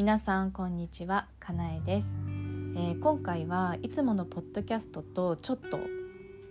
[0.00, 1.26] 皆さんこんにちは。
[1.38, 2.08] かなえです、
[2.74, 5.78] えー今回はいつものポッドキャストとちょっと、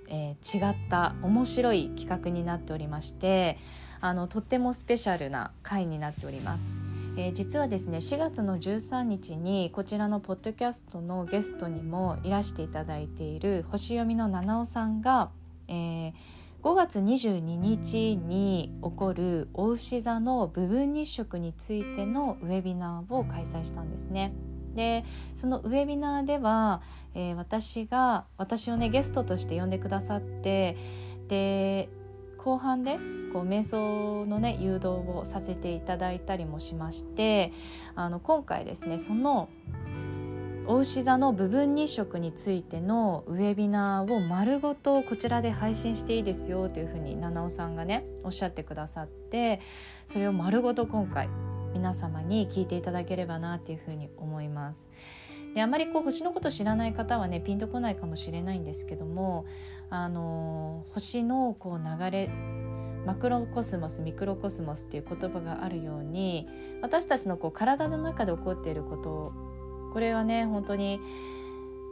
[0.07, 3.57] えー違った面白い企画になっておりまして
[4.01, 6.75] あのとってもスペシャルな回になっております、
[7.17, 15.31] えー実はですね4月の13日にこちらのポッドキャストのゲストにもいらしていただいている星読みの七尾さんが、
[15.67, 16.13] えー
[16.61, 24.33] 5月22日に起こるお牛座の部分日食についてのウェビナーを開催したんですね。
[24.75, 26.81] でそのウェビナーでは、
[27.15, 30.77] えー私が私をねゲストとして呼んでくださって
[31.27, 31.89] で
[32.37, 32.99] 後半で
[33.33, 37.53] こう瞑想のね誘導をさせていただいたりもしまして
[37.95, 39.49] あの今回ですねその
[40.69, 49.61] お牛座の部分日食についてのウェビナーを丸ごとこちらで配信していいですよというふうに七尾さんがねおっしゃってくださって
[50.13, 51.27] それを丸ごと今回
[51.73, 54.87] 皆様に聞いていただければなっていうふうに思います。
[55.55, 59.45] であまりこう星のこと知らない方はねピンとこないかもしれないんですけども
[59.89, 62.29] あの星のこう流れ
[63.07, 66.47] マクロコスモスミクロコスモスっていう言葉があるように
[66.83, 69.48] 私たちのこう体の中で起こっていること
[69.93, 70.99] これはね本当に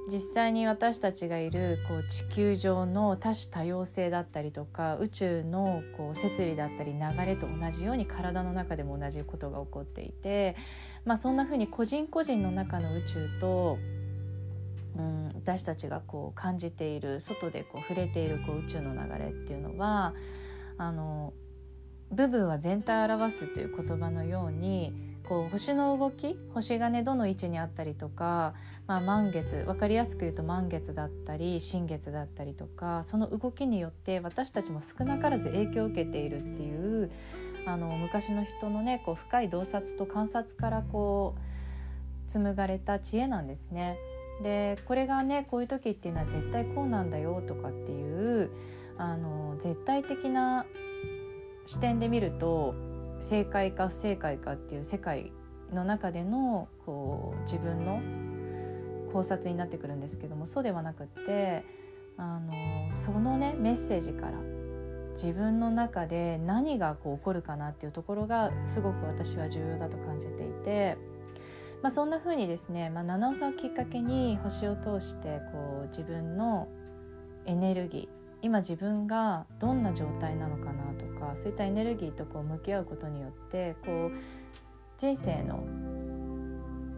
[0.09, 10.55] 実際に私たちがいるこう地球上の多種多様性だったりとか宇宙のこう摂理だったり流れと同じように体の中でも同じことが起こっていて、
[11.03, 13.77] まあ、そんな風に個人個人の中の宇宙と、
[14.97, 20.13] うん、私たちがこう感じている外でこう触れているこう宇宙の流れっていうのは
[20.77, 21.33] あの
[22.11, 24.93] 部分は全体を表すという言葉のように
[25.27, 28.53] こう星の動き星がねどの位置にあったりとか、
[28.87, 37.11] まあ、満月分かりやすく言うと満月だったり新月だったりとかその動きによって私たちも少なからず影響を受けているっていう
[37.65, 43.97] あの昔の人のねこう深い洞察と観察からこう紡がれた知恵なんですね。
[44.41, 48.51] でこれがねこういう時っていうのは絶対こうなんだよとかっていう
[48.97, 50.65] あの絶対的な
[51.65, 52.75] 視点で見ると
[53.19, 55.31] 正解か不正解かっていう世界
[55.73, 58.01] の中でのこう自分の
[59.11, 61.65] 考察になってくるんですけどもそうではなくって
[62.17, 62.51] あの
[63.05, 64.33] そのねメッセージから
[65.13, 70.97] 自分の中で何がこう起こるかなっていうところがすごく私は重要だと感じていて、
[71.81, 76.67] まあ、そんな風にですね、まあ、七尾さんをきっかけに星を通してこう自分の
[77.45, 84.11] エネルギー今自分がどんな状態なのかなとかそういったエネルギーとこう向き合うことによってこう
[84.97, 85.63] 人生の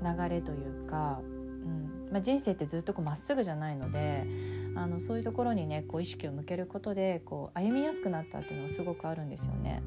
[0.01, 4.25] 流れというか、うんまあ、人生ってずっとこうまっすぐじゃないので
[4.75, 9.81] あのそういうところにねこう意識を向けることでこう歩みやすくなったっていうのはすごくあるんですよね。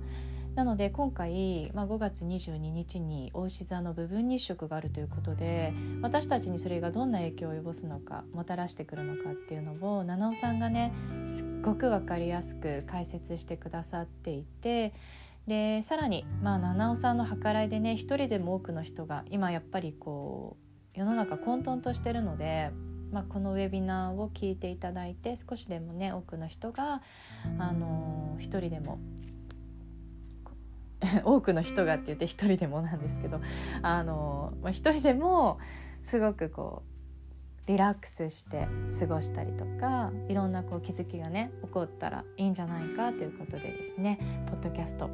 [0.54, 10.92] なので今回、まあ、5月22日に大牛座の部分日食があるということで私たちにそれがどんな影響を及ぼすのかもたらしてくるのかっていうのを七尾さんがね
[11.26, 14.92] すっごく分かりやすく解説してくださっていて
[15.46, 20.58] でさらに、まあ、七尾さんの計らいでね一人でも多くの人が今やっぱりこ
[20.94, 22.70] う世の中混沌としてるので。
[23.12, 27.02] まあ、このウェビナーを聞いていただいて少しでもね多くの人が
[27.58, 28.98] あの一人でも
[31.24, 33.40] 多くの人がって言って一人でもなんですけど
[33.82, 35.58] あの、まあ、一人でも
[36.04, 38.66] すごくこうリラックスして
[38.98, 44.18] 過ごしたりとかいろんなこう気づきがね起こったらいいんじゃないかということでですね
[44.50, 45.08] ポッドキャスト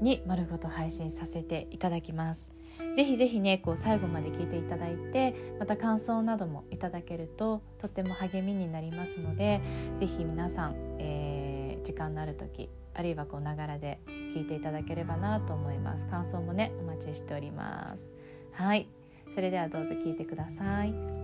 [0.00, 2.50] に丸ごと配信させていただきます。
[2.94, 9.62] ぜひぜひねこう最後まで聞いていただいてまた感想などもいただけるととっても励みになりますので
[9.98, 11.46] ぜひ皆さん、えー
[11.86, 12.68] 時間のある時
[12.98, 18.12] あるいはこうながらで聞いていただければなと思います感想もねお待ちしております
[18.52, 18.88] はい
[19.34, 21.16] それではどうぞ聞いてください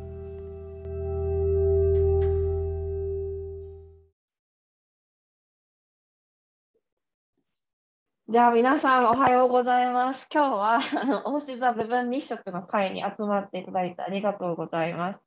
[8.29, 10.27] じゃあ皆さんおはようございます。
[10.33, 15.21] 今日はあの大志座部分日食の会に集まっていただいてありがとうございます。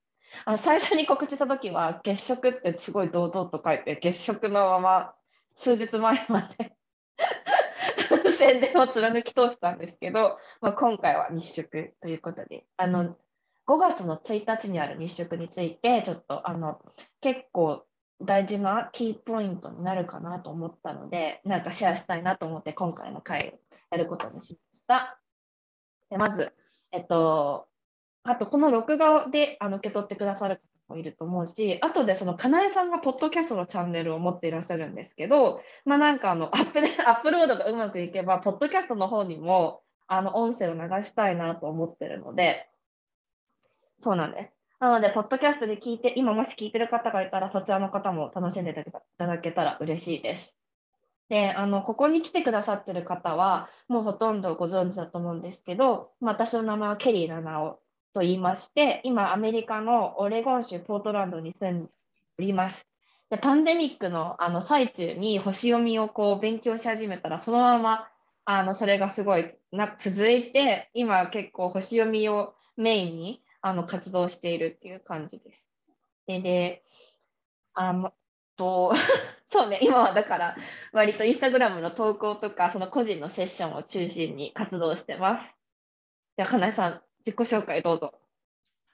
[0.46, 5.14] あ最初に告知した時は月食ってすごい堂々と書いて月食のまま
[5.56, 6.76] 数日前まで
[8.38, 13.16] 宣伝を貫き通したんですけど、まあ、今回は日食ということであの
[13.68, 16.82] 5月の1日にある日食についてちょっとあの
[17.22, 17.86] 結構
[18.22, 23.60] 大事なキーポイントになるかなと思ったので、なんかシェアしたいなと思って今回の回を
[23.92, 25.20] やることにしました。
[26.10, 26.54] でまず、
[26.92, 27.68] えっと、
[28.24, 42.70] あとこの録画であの受け取ってくださる方もいると思うし、あとでそのかなえさんがポッドキャストのチャンネルを持っていらっしゃるんですけど、まあなんかあのアップで アップロードがうまくいけば、ポッドキャストの方にもあの音声を流したいなと思ってるので、
[44.04, 44.56] そうなんです。
[44.80, 48.74] なので、ポッドキャストで聞いて、今もし聞いてる方がいたら、そちらの方も楽しんでい
[49.18, 50.56] ただけたら嬉しいです。
[51.30, 57.80] で、あの、ここに来てくださってる方は、もうほとんどご存知だと思うんですけど、まあ、私の名前はケリー七尾
[58.16, 61.92] と言いまして、今、アメリカのオレゴン州ポートランドに住んで
[62.40, 62.88] おります。
[63.30, 68.08] でパンデミックのあの最中に星読みをこう勉強し始めたら、そのまま
[68.46, 75.66] あのそれがすごいな続いて、今結構星読みをメインにあの活動しているっていう感じです。
[76.28, 76.84] で、で
[77.74, 78.14] あ
[78.56, 78.94] と
[79.48, 80.56] そうね、今はだから
[80.94, 85.58] 割とインスタグラムの投稿とか、その個人のセッションを中心に活動してます。
[86.38, 88.14] じゃあ、かなえさん、自己紹介どうぞ。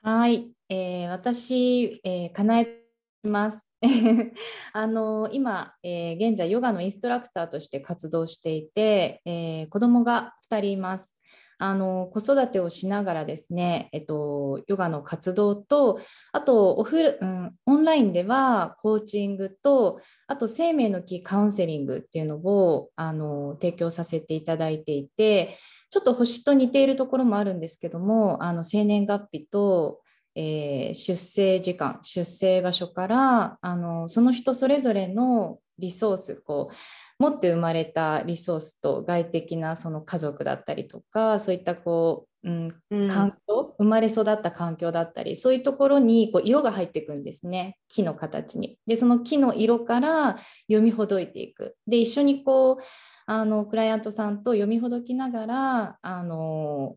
[0.04, 2.80] はい、えー、私、えー、かなえ
[3.24, 3.68] ます
[4.74, 11.20] あの今、えー、現在ヨガのインストラクターとして活動していて、えー、子供が2人います。
[11.62, 16.00] あの子育てをしながらですね、えっと、ヨガの活動と
[16.31, 25.56] あとオフ、うん、オンラインではコーチングとあと生命の木カウンセリングっていうのをあの提供させていただいていて
[25.92, 30.02] ちょっと星と似ているところもあるんですけどもあの生年月日と
[30.34, 48.77] えー、出生時間出生場所からあのその人それぞれのリソースこう持って生まれたリソースと外的なその家族だったりとかそういったこう、うん、環境、うん、生まれ育った環境だったりそういうところにこう色が入っていくんですね木の形に。
[48.88, 50.38] でその木の色から
[50.68, 51.75] 読みほどいていく。
[51.88, 52.83] で一緒にこう
[53.25, 56.95] あのクライアントさんと読みほどきながらあの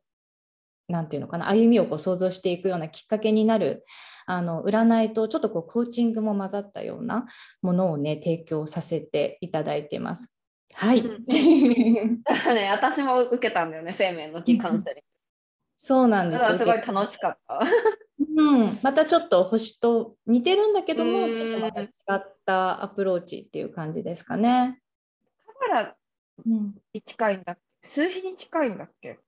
[0.89, 3.85] なんていうのかな歩みをこう想像していくようなきっかけになる
[4.27, 7.27] あの占いとちょっとこうコーチングも混ざったような
[7.63, 10.35] ものをね提供させていただいてます。
[10.73, 11.03] はい。
[11.29, 12.23] ね、
[12.71, 15.03] 私も受けたんだよね生命の木カウンセリング。
[15.77, 17.61] そうなんですすごい楽しかった。
[18.37, 21.29] うん、またちょっと星と似てるんだけども、
[21.61, 24.81] また違ったアプローチっていう感じですかね。
[25.47, 25.97] カメラ
[26.93, 29.19] に近いんだっけ、うん、数比に近いんだっけ？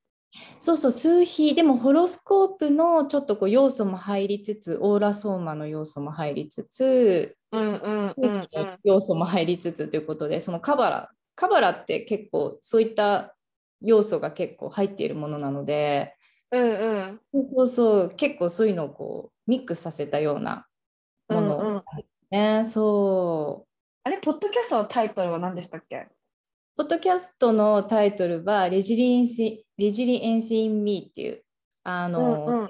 [0.58, 8.48] そうそう数比でもホロスコープのちょっとこう要素も入りつつオーラソーマの要素も入りつつ、うんうんうん、
[8.84, 13.36] 要素も入りつつということでそのカバラカバラって結構そういった
[13.82, 16.16] 要素が結構入っているものなので、
[16.50, 16.66] うんう
[16.98, 20.66] ん、そうそう結構そういうのをこうミックスさせたような
[21.28, 21.82] もの、うんうん
[22.30, 23.68] ね、そう。
[24.04, 26.08] あれポッドキャストのタイトルは何でしたっけ？
[26.76, 31.42] ポッドキャストのタイトルは resilience、resilience in me っていう、
[31.84, 32.68] あの、うんうん、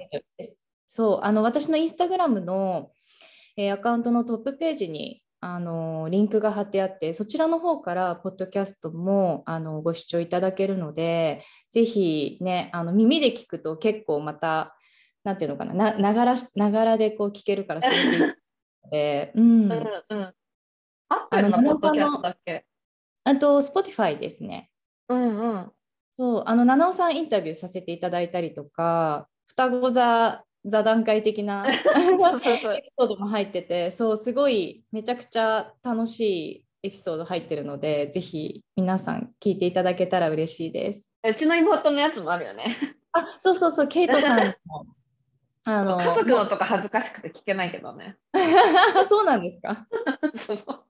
[0.85, 2.91] そう、あの、私のインスタグラムの、
[3.57, 14.77] えー、アカウントのトップページに、あの、リンクが貼ってあって、そちらの方から、ポッドキャストも、あの、ご視聴いただけるので、ぜひね、あの、耳で聞くと結構また、
[15.25, 18.27] なんていうのかな、なながら、ながらでこう聞けるからすごくいいの
[18.89, 19.63] で、うん。
[19.63, 20.33] うんうん。
[21.09, 22.65] アップルのポッドキャストだっけ
[23.27, 24.69] あと、Spotify ですね。
[25.09, 25.71] うんうん。
[26.11, 31.79] そう、あの、七尾さんインタビューさせていただいたりとか、双子座、座談会的な エピ
[32.97, 41.11] ソードも入ってて、そう、すごいめちゃくちゃ楽しいエピソード入ってるので、ぜひ皆さん聞いていただけたら嬉しいです。
[41.27, 42.75] うちの妹のやつもあるよね。
[43.11, 44.85] あ、そうそうそう、ケイトさんも。
[45.69, 48.15] あの家族のとか恥ずかしくて聞けないけどね。
[49.09, 49.85] そうなんですか？
[50.35, 50.83] そうそう。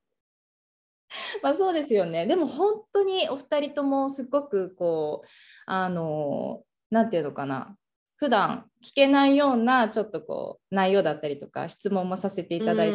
[1.42, 2.26] まあそうですよね。
[2.26, 5.28] でも本当にお二人ともすごくこう
[5.66, 7.76] あのなんていうのかな
[8.16, 12.92] 普段聞けないようなちょっとこう内容だったりとか質問もさせていただい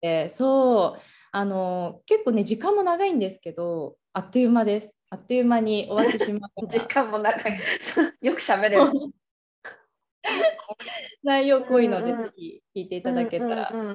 [0.00, 1.00] て、うん、そう
[1.32, 4.94] あの結構ね時間も長いんですけどあっという間です。
[5.10, 6.50] あっという間に終わってしまう。
[6.68, 7.58] 時間も長い。
[8.20, 8.92] よく喋れる。
[11.22, 13.62] 内容濃いので、ぜひ聞いていただけたら。
[13.62, 13.94] っ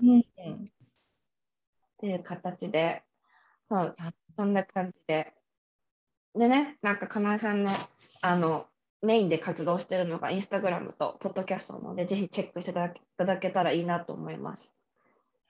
[1.99, 3.03] ていう形で
[3.73, 3.95] そう、
[4.35, 5.33] そんな感じで。
[6.35, 7.71] でね、なんか、かなえさんの、
[8.21, 8.67] あの、
[9.01, 14.71] メインで活動してるのが、インスタグラムとポッドキャストなので、ぜひチェックしていただけたらいいなと思います。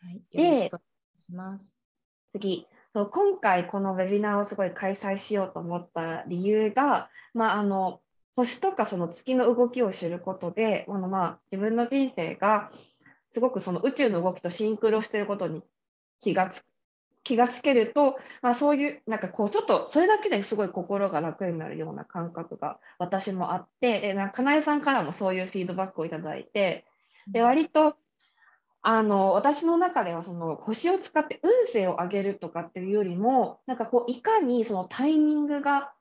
[0.01, 0.81] はい、よろしくお願
[1.13, 1.77] いします。
[2.31, 8.01] 次そう、今回このウェビナーをすごい開催しようと思った理由が、まあ、あの
[8.35, 12.71] 星とかその月の動きを知ることで、あのまあ自分の人生が
[13.33, 15.63] すごくその宇宙の動きとシンクロしていることに
[16.19, 16.63] 気がつ
[17.23, 26.85] 気がつけると、まあ、そういうなんかこうちょっとそれだけですごい心が楽になるような感覚が私もあってでなんかかなえさんからもそういうフィードバックをいただいて
[27.31, 27.95] で割と
[28.81, 35.93] あの私の中ではその星を使って運勢を上げるとかっていうよりもなんかこういかにそのタイミングが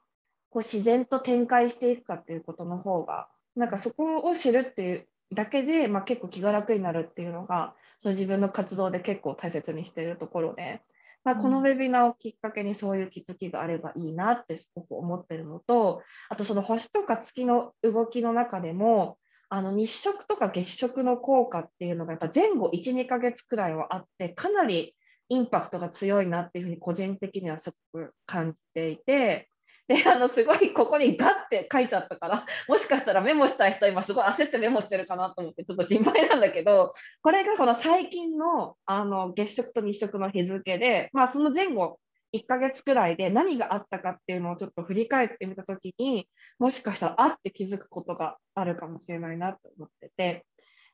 [0.50, 10.82] こう自然と展開していくかっていうことの方がなんかそこを知るっていうだけで、まあ、結構気が楽になるっていうのがその自分の活動で結構大切にしているところで、
[11.24, 24.96] まあ、このウェビナーをきっかけにそういう気づきがあればいいなってすごく思ってるのとあとその星とか月の動きの中でもあの日食とか月食の効果っていうのがやっぱ前後12ヶ月くらいはあってかなり
[25.28, 29.48] インパクトが強いなっていうふうに個人的にはすごく感じていて
[29.92, 41.98] であのすごいここにガッて書いちゃったからもしかしたらメモしたい人今すごい焦ってメモしてるかなと思ってちょっと心配なんだけどこれがこの最近のあの月食と日食の日付で、まあ、その前後
[42.34, 46.26] 1ヶ月くらいで何があったかっていうのをちょっと振り返ってみた時に
[46.58, 50.46] もしかしたらあって気づくことがあるかもしれないなと思ってて。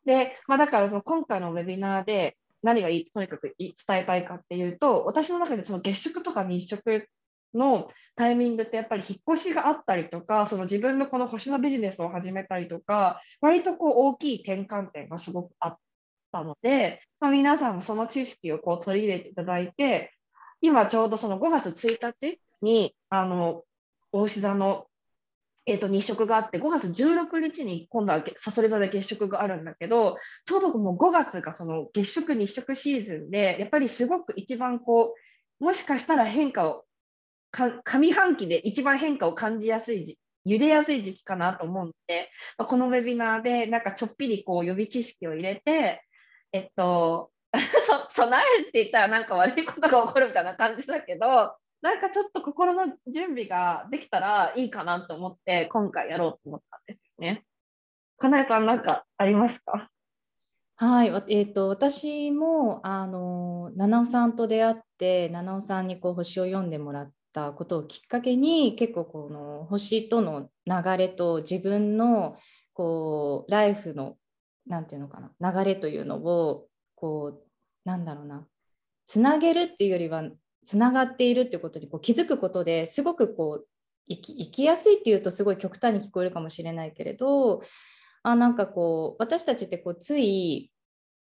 [0.04, 7.08] で、まあ、だからその今回のウェビナーで何がいいとにかく伝えたいかっていうと私の中でその月食とか日食
[7.54, 15.78] のタイミングってやっぱり引っ越しがあったりとかその自分のこの星のビジネスを始めたりとか割とこう大きい転換点がすごくあっ
[16.32, 20.12] たので、まあ、皆さんもその知識をこう取り入れていただいて
[20.60, 23.62] 今ちょうどその5月1日にあの
[24.12, 24.86] 大志座の
[25.70, 35.14] えー、と日食があって5月16日に今度はさそり座で月食があるんだけどちょうどもう5月がその月食日食シーズンでやっぱりすごく一番こ
[35.60, 36.84] うもしかしたら変化を
[37.50, 46.02] 上半期で一番変化を感じやすい時揺れやすい時期かなと思うので、ま、このウェビナーでなんかちょっぴりこう予備知識を入れて、
[46.52, 47.30] えっと、
[48.08, 57.44] 備えるって言ったらなんか悪いことが起こるみたいな感じだけど、なんかちょっと心の準備ができたらいいかなと思って今回やろうと思ったんですよね。
[58.16, 59.90] かなえさんなんかありますか？
[60.76, 72.36] はい、えーと、私もあの七尾さんと出会って七尾さんにこう星を読んでもらってたことをきっかけに結構この星との流れと自分の
[72.72, 74.16] こうライフの
[74.66, 77.48] 何て言うのかな流れというのをこう
[77.88, 78.46] なんだろうな
[79.06, 80.24] つなげるっていうよりは
[80.66, 83.66] つながっているっていうことにこう気づくことですごくこう
[84.08, 87.62] 生き生きやすいっていうとすごい極端に聞こえるかもしれないけれど
[88.22, 90.70] あなんかこう私たちってこうつい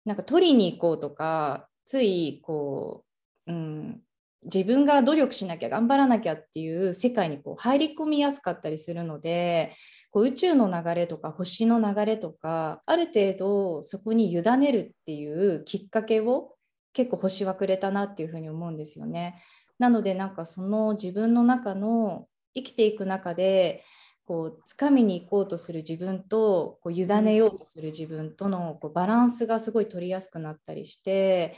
[0.05, 3.05] なんか取りに行こうとかついこ
[3.47, 4.01] う、うん、
[4.45, 9.75] 自分が努力しなきゃ頑張らなきゃっていう世界にこう入り込みやすかったりするので
[10.11, 16.55] こう宇宙の流れとか星の流れとかある程度そこに委ねるっていうきっかけを
[16.93, 19.43] 結構星はくれたなっていうふうに思うんですよね。
[19.79, 23.85] なのでなんかその自分の中の生きていく中で
[24.25, 31.57] こう掴みに行こうとする自分とこう委ねようとする自分とのこうバランスがすごい取りやすくなったりして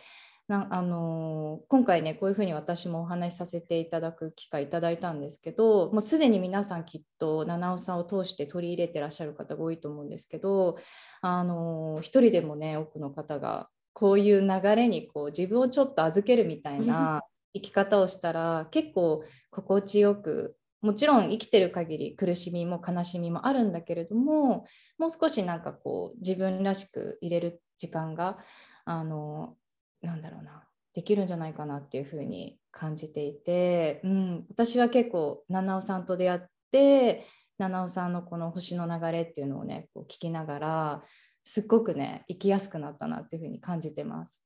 [0.51, 10.77] なあの今回ねこういうふうに私もお話しさせていただく機会いただいたんですけどもうすでに皆さんきっと七尾さんを通して取り入れてらっしゃる方が多いと思うんですけど
[11.23, 17.23] あの一人でもね多くの方がこういう流れにこう自分をちょっと預けるみたいな
[17.55, 24.67] 生き方をしたら結構心地よくもちろん生きてる限り苦しみも悲しみもあるんだけれども
[24.99, 28.39] もう少しなんかこう自分らしく入れる時間が
[28.85, 29.55] あの
[30.03, 30.65] なんだろうな
[30.95, 36.41] できるんじゃないかなっていうふうに感じていて、うん、私は結構七尾さんと出会っ
[36.73, 37.27] て
[37.59, 41.03] 七尾さんのこの星の流れっていうのをねこう聞きながら
[41.45, 44.43] すっごくね生きやすくなったなっていうふうに感じてます。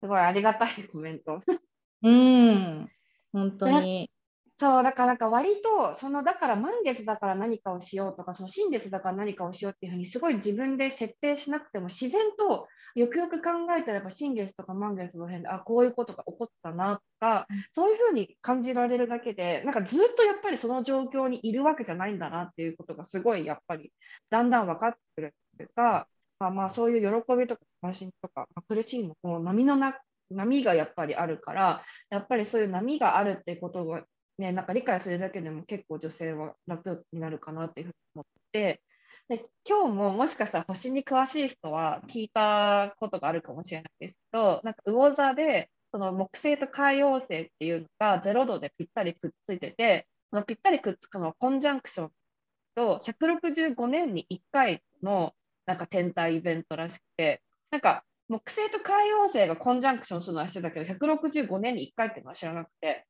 [0.00, 1.42] すごいありがたいコメント。
[2.02, 2.88] うん
[3.32, 4.10] 本当に。
[4.56, 23.92] そうだからなんか割とそのだから満月だから何かをしようとかその新月だから何かをしようっていうふうにすごい自分で設定しなくても自然とよくよく考えたらやっぱ新月とか満月の辺であこういうことが起こったなとかそういうふうに感じられるだけでなんかずっとやっぱりその状況にいるわけじゃないんだなっていうことがすごいやっぱり
[24.30, 29.98] だんだん分かってくるというか、まあ、まあそういう喜びとか安心とか、まあ、苦しいのも波のな
[30.30, 34.02] 波がやっぱりあるからやっぱりそういう波があるっていうことが
[34.38, 38.82] ね、なんか理解するだけでも結構女性は楽になるかなっていうふうに思って
[39.28, 52.10] で今日ももしかしたら星に詳しい人は聞いたことがあるかもしれないですけどなんか魚座でその木星と海王星っていうのが0度でぴったりくっついててそのぴったりくっつくのはコンジャンクション
[52.74, 55.34] と165年に1回の
[55.66, 63.06] なんか天体イベントらしくてなんか木星と海王星がコンジャンクションするのはしてたけど165年に1回っていうのは知らなくて。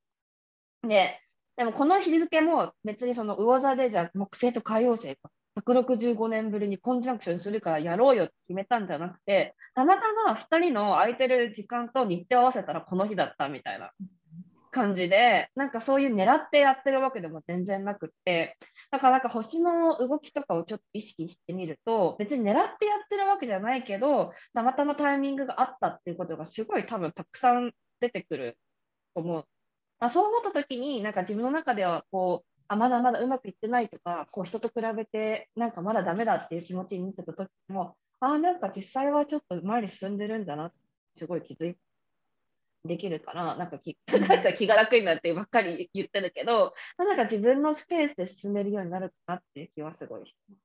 [0.83, 1.21] で
[1.57, 5.15] でもこの日付も別にその魚座でじゃあ木星と海王星が
[5.63, 13.91] 165年ぶりにコンジャンクションするからやろうよって決めたんじゃなくて、たまたま2人の空いてる時間と日程を合わせたらこの日だったみたいな
[14.71, 18.57] 感じで、なんかそういう狙ってやってるわけでも全然なくって、
[18.91, 28.59] だからなんか星の動きとかをちょっと意識してみると、別に狙ってやってるわけじゃないけど、たまたまタイミングがあったっていうことがすごい多分たくさん出てくる
[29.15, 29.45] と思う。
[30.01, 40.73] まあ、そう思った時に、なんか自分の中ではこう、あまだまだうまくいってないとか、こう人と比べてなんかまだダメだっていう気持ちになってた時も、ああ、なんか実際はちょっと前に進んでるんだな
[41.15, 41.77] すごい気づい
[42.85, 43.97] できるから、なんか気
[44.29, 50.61] なんか気が楽になってばっかり 言ってるけど、なんか自分のスペースで進めるようになるかなっていう気はすごいします。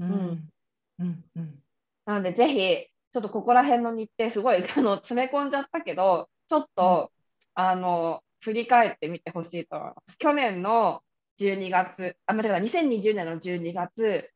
[0.00, 0.52] うん。
[0.98, 1.62] うんうん、
[2.06, 7.12] なので、ぜひ、ちょっとここら辺の日程、すごい あの詰め込んじゃったけど、ちょっと、
[7.56, 10.18] うん、あの振り返ってみてほしいと思います。
[10.18, 11.02] 去年の
[11.38, 14.30] 12月、あ、間違えた、2020年の12月、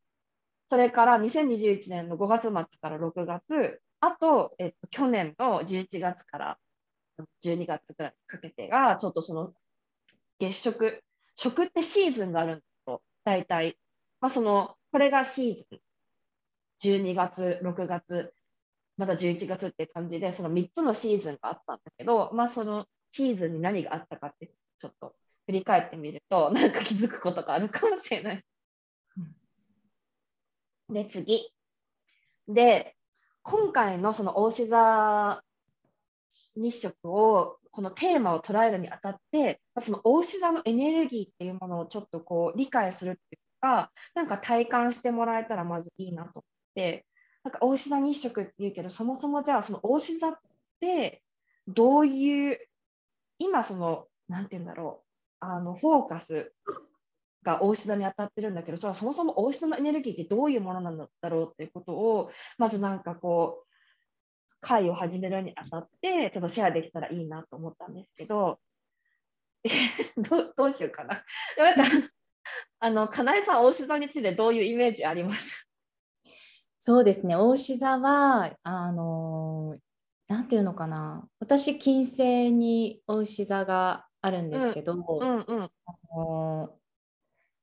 [0.69, 6.59] それから2021年の5月末から6月、あと、えっと、去年の11月から
[7.42, 9.52] 12月ぐらいかけてが、ちょっとその
[10.38, 11.02] 月食、
[11.35, 13.78] 食ってシーズンがあるんですよ、大体。
[14.21, 15.80] まあ、その、これがシーズン。
[16.83, 18.35] 12月、6月、
[18.97, 25.14] まだ11月って感じで、その3つのシーズンがあったんだけど、まあ、そのシーズンに何があったかって、ちょっと
[25.50, 28.45] 振り返ってみると、 なんか気づくことがあるかもしれない。
[30.88, 31.52] で、次。
[32.47, 32.97] で、
[33.42, 35.42] 今回のその大志座
[36.57, 47.07] 日食をこのテーマを捉えるにあたってその大志座のエネルギーっていうものをちょっとこう理解するっていうかなんか体感してもらえたらまずいいなと思って
[47.42, 50.38] なんか大志座日食っていうけどそもそもじゃあその大志座っ
[50.80, 51.23] て
[51.66, 52.59] どういう
[53.38, 55.09] 今その何て言うんだろう
[55.40, 56.52] あのフォーカス
[57.42, 63.70] が大志座に当たってるんだけどそれはそもそも大志座のエネルギーってどういうものなんだろうっていうことをまずなんかこう
[64.61, 68.61] 会を始めるにあたって、ちょっとシェアできたらいいなと思ったんですけど、
[70.16, 71.25] どどうしようかな。
[71.56, 71.82] なんか、
[72.80, 75.67] あの、かなえさん、大志座についてどういうイメージあります？
[76.78, 79.78] そうですね、大志座は、あの、
[80.28, 85.45] なんていうのかな、私、金星に大志座があるんですけど、うんうん。
[85.47, 85.71] うん、あ
[86.15, 86.71] の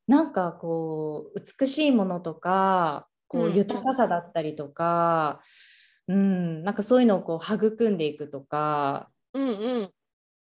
[0.07, 5.41] なんかこう美しいものとかこう豊かさだったりとか、
[6.07, 9.51] うん、なんかそういうのをこう育んでいくとか、うんう
[9.83, 9.91] ん、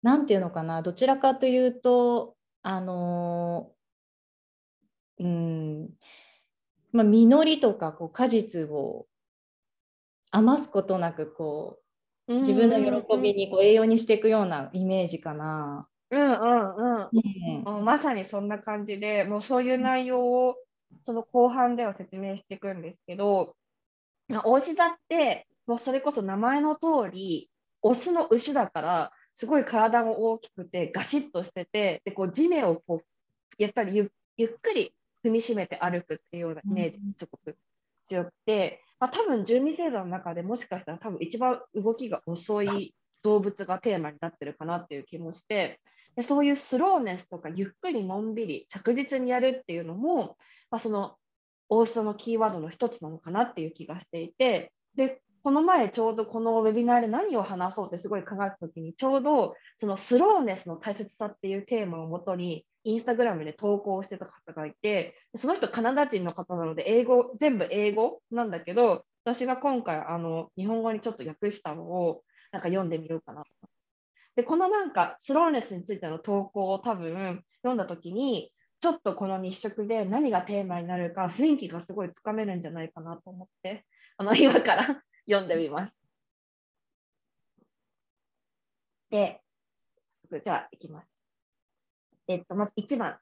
[0.03, 3.73] なんていうのかなどちらかというとあの
[5.18, 5.90] うん
[6.92, 9.07] まあ、実りとかこう果実を
[10.31, 11.81] 余すことなくこ
[12.29, 15.88] う自分の喜びにこう栄養にしていくようなイメージかな。
[16.11, 20.57] うんうんうん、うん、まさにそんな感じでもうそういう内容を
[21.05, 23.55] その後半では説明していくんですけど
[24.44, 27.51] 大志座ってもうそれこそ名前の通り
[27.83, 34.92] オスの牛だからすごい体も大きくてガシッとしててでこう地面をこうやっぱりゆっくり
[35.25, 37.57] 踏みしめて歩くっていうようなイメージがすごく
[38.09, 45.81] 強くて、まあ、多分12星座の中でもしかしたら多分一番動きが遅い動物がテーマになってるかなっていう気もして
[46.18, 50.37] でそういうスローネスとかゆっくりのんびり着実にやるっていうのも、
[50.68, 51.14] まあ、その
[51.68, 73.68] 大須のキーワードの一つなのかなっていう気がしていてでこの前ちょうどこのウェビナーで何を話そうってすごい考えた時にちょうどそのスローネスの大切さっていうテーマをもとにインスタグラムで投稿してた方がいてその人カナダ人の方なので英語全部英語なんだけど私が今回あの日本語にちょっと訳したのをなんか読んでみようかなと
[74.38, 83.85] でこのなんかスローネスについての投稿を多分読んだ時にちょっとこの日食で何がテーマになるか雰囲気がすごいつかめるんじゃないかなと思って
[84.16, 85.92] あの今から 読んでみます。
[89.11, 89.42] で、
[90.31, 91.09] じゃあ、いきます。
[92.29, 93.18] えっと、まず1番。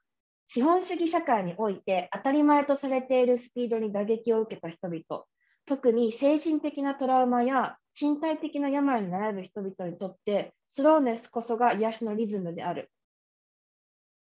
[0.49, 5.25] 資本主義社会において当たり前とされているスピードに打撃を受けた人々、
[5.65, 12.91] 特に精神的なトラウマや身体的な病に悩む人々にとって、スローネスこそが癒しのリズムである。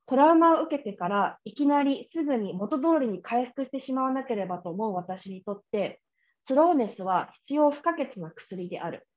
[0.06, 6.02] トラウマを受けてからいきなりすぐに元通りに回復してしまわなければと思う私にとって、
[6.44, 9.08] スローネスは必要不可欠な薬である。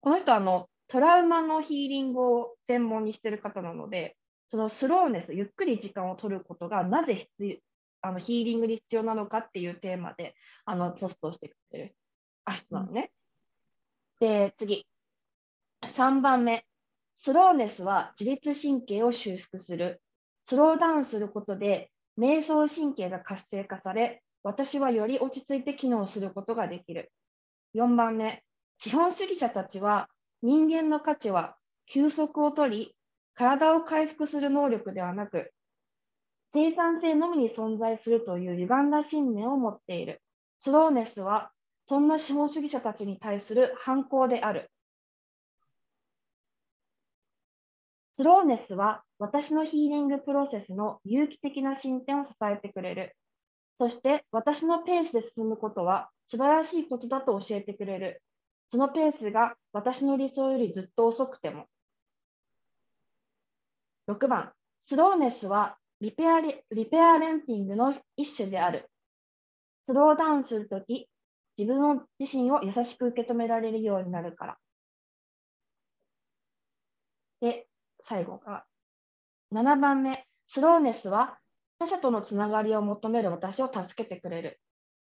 [0.00, 4.16] この人はあのトラウマのヒーリングを専門にしている方なので、
[4.50, 7.56] そのスローネス、ゆっくり時間を取ることがなぜ必要
[8.02, 10.34] あのヒーリングに必要なのかっていうテーマで
[10.66, 11.96] あのポストしてくれてる
[12.54, 13.00] 人なのね。
[13.00, 13.08] うん、
[14.20, 14.86] で、次。
[15.82, 16.64] 3番目。
[17.14, 20.02] スローネスは自律神経を修復する。
[20.44, 27.10] スローダウンすることで、瞑想神経が活性化され、私はより落ち着いて機能することができる。
[27.74, 28.44] 4番目、
[28.78, 30.08] 資本主義者たちは
[30.42, 32.96] 人間の価値は休息を取り、
[33.34, 35.52] 体を回復する能力ではなく、
[36.52, 40.22] 生産性のみに存在するという歪んだ信念を持っている。
[40.60, 41.50] スローネスは、
[41.86, 44.70] そんな資本主義者たちに対する反抗である。
[48.16, 53.16] スローネスは私のヒーリングプロセスの有機的な進展を支えてくれる。
[53.78, 58.22] そして私のペースで進むことは素晴らしいことだと教えてくれる。
[58.70, 61.66] そのペースが私の理想よりずっと遅くても。
[64.06, 68.88] 6番、スローネスはリペアリペアレンティングの一種である。
[69.88, 71.08] スローダウンするとき、
[71.56, 74.58] 自分自身を優しく受け止められるようになるから。
[77.40, 77.68] で、
[78.00, 78.64] 最後が、
[79.52, 81.38] 7番目、スローネスは
[81.78, 84.60] 他者とのつながりを求める私を助けてくれる。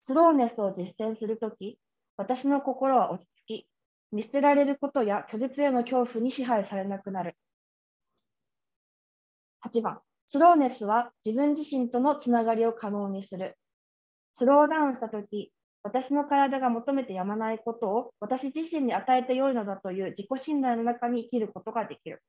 [0.07, 1.79] スローネスを実践するとき、
[2.17, 3.67] 私の心は落ち着き、
[4.11, 7.35] 見捨てられることや拒絶への恐怖に支配されなくなる。
[9.61, 13.57] 8番、スローネスは自分自身とのつながりを可能にする。
[14.37, 15.51] スローダウンしたとき、
[15.85, 22.23] 私の体が求めてやまないことを私自身に与えてよいのだという自己信頼の中に生きることができる。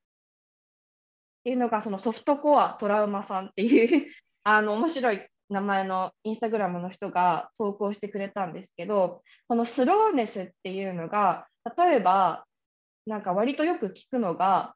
[1.41, 4.11] っていうのがそのソフトコアトラウマさんっていう
[4.45, 11.47] あの面白い名前のインスタグラムの人が投稿してくれたんですけどこのスローネスっていうのが
[11.79, 12.45] 例えば
[13.07, 14.75] なんか割とよく聞くのが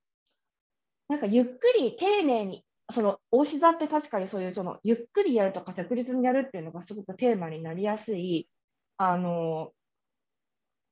[1.09, 8.49] なんかゆっくり丁寧にその大志座って確かにそういうそのゆっくりやるとか着実にやるっていうのがすごくテーマになりやすい
[9.03, 9.73] あの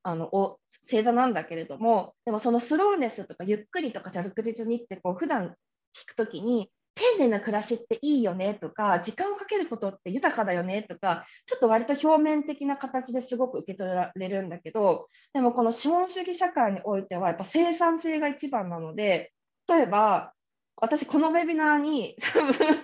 [0.02, 5.54] あのお星座なんだけれどもでもそのスローネスとかゆっくりとか着実にってこう普段
[5.94, 19.32] 聞くときに丁寧な暮らしっていいよねとか時間をかけることって豊かだよねとかちょっと割と表面的な形ですごく受け取られるんだけどでもこの資本主義社会においてはやっぱ生産性が一番なので
[19.68, 20.32] 例えば
[20.76, 22.16] 私このウェビナーに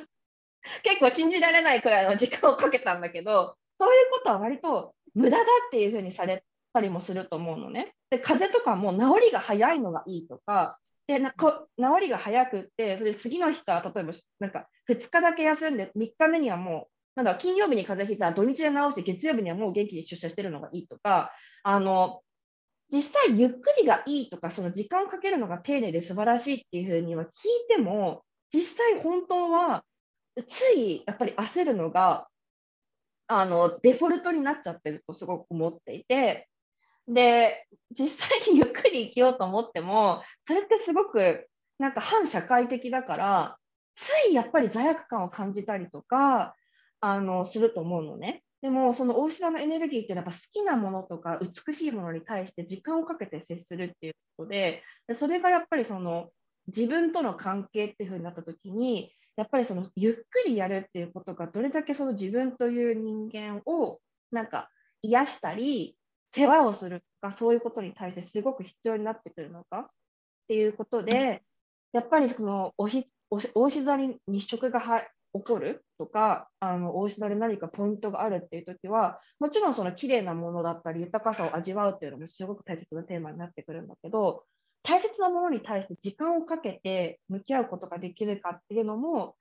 [0.85, 7.95] 結構信じられないくらいの時間をかけたんだけどそういうことは割と無駄だっていうふうにされたりもすると思うのね。
[8.11, 22.23] で風邪とかも治りが早いのがいいとかでなこ治りが早くって、それ次の日から例えばなんか2日だけ休んで、3日目にはもう、なんだ金曜日に風邪ひいたら土日で治して、月曜日にはもう元気に出社してるのがいいとか、あの
[22.91, 27.31] 実際ゆっくりがいいとか、その時間をかけるのが丁寧で素晴らしいっていうふうには聞い
[27.69, 29.85] ても、実際本当は
[30.49, 32.29] ついやっぱり焦るのが
[33.27, 36.49] あのデフォルトになっちゃってるとすごく思っていて、
[37.09, 41.47] で、実際にゆっくり生きようと思っても、それってすごく
[41.79, 43.57] なんか反社会的だから、
[43.95, 46.55] ついやっぱり罪悪感を感じたりとか、
[47.01, 48.43] あの、すると思うのね。
[48.63, 54.83] でも、その大志座のエネルギーっていうのはやっぱ好きなものとか美しいものに対して時間をかけて接するっていうこと、で
[55.13, 56.31] それがやっぱりその
[56.69, 63.99] 自分との関係っていうふうになった時に、やっぱりそのゆっくりやるっていうことがどれだけその自分という人間を
[64.31, 64.69] なんか
[65.03, 65.97] 癒したり
[66.35, 69.81] 世話をするとかそういうことに対してすごく必要になってくるのか？
[69.81, 69.87] っ
[70.49, 71.43] ていうことで、
[71.93, 84.45] やっぱりそのおひ大志座に日食がは起こるとかあの大志座で何かポイントがあるっていう時はもちろんその綺麗なものだったり豊かさを味わうっていうのもすごく大切なテーマになってくるんだけど
[84.85, 89.35] 大切なものに対して時間をかけて向き合うことができるかっていうのも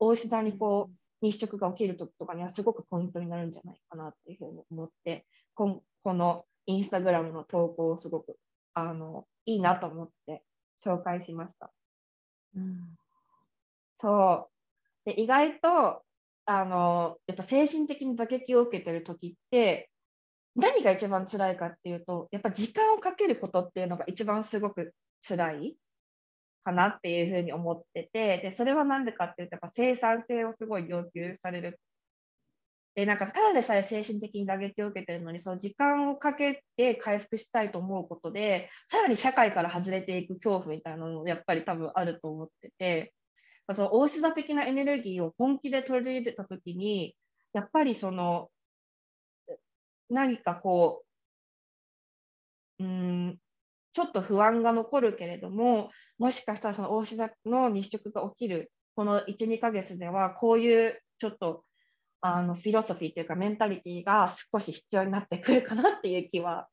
[0.00, 8.36] 大志座にこう日食が起きる時とかにはすごくポイントになるんじゃないかなっていうふうに思ってここのインスタグラムの投稿をすごく
[8.74, 10.42] あのいいなと思って
[10.84, 11.70] 紹介しました。
[12.56, 12.96] うん、
[14.00, 14.48] そ
[15.06, 15.08] う。
[15.08, 16.02] で意外と
[16.46, 19.88] あのやっぱ精神的に打撃を受けてる時って
[20.56, 24.94] 何が一番辛いかっていうとやっぱ時間をかけることっていうのが一番すごく
[25.26, 25.76] 辛い
[26.64, 31.80] かなっていうふうに思っててでそれは何でかっていうとやっぱ生産性をすごい要求される。
[32.96, 43.14] でなんかただでさえ精神的に打撃を受けてるのにその時間をかけて回復したいと思うことでさらに社会から外れていく恐怖みたいなのもやっぱり多分あると思ってて
[43.68, 47.14] まあその大志座的なエネルギーを本気で取り入れた時に
[47.52, 48.50] やっぱりその
[50.10, 51.04] 何かこ
[52.78, 53.38] ううん
[53.92, 61.64] ちょっと不安が残るけれどももしかしたらその大志座の日食が起きるこの12ヶ月ではこういうちょっと
[62.20, 66.68] あのフィロソフィーというかメンタリティーが少し必要になってくるかなっていう気は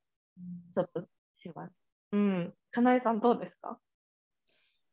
[0.76, 1.02] ちょっと
[1.38, 1.74] します。
[2.12, 3.80] うん、かなえさんどうですか？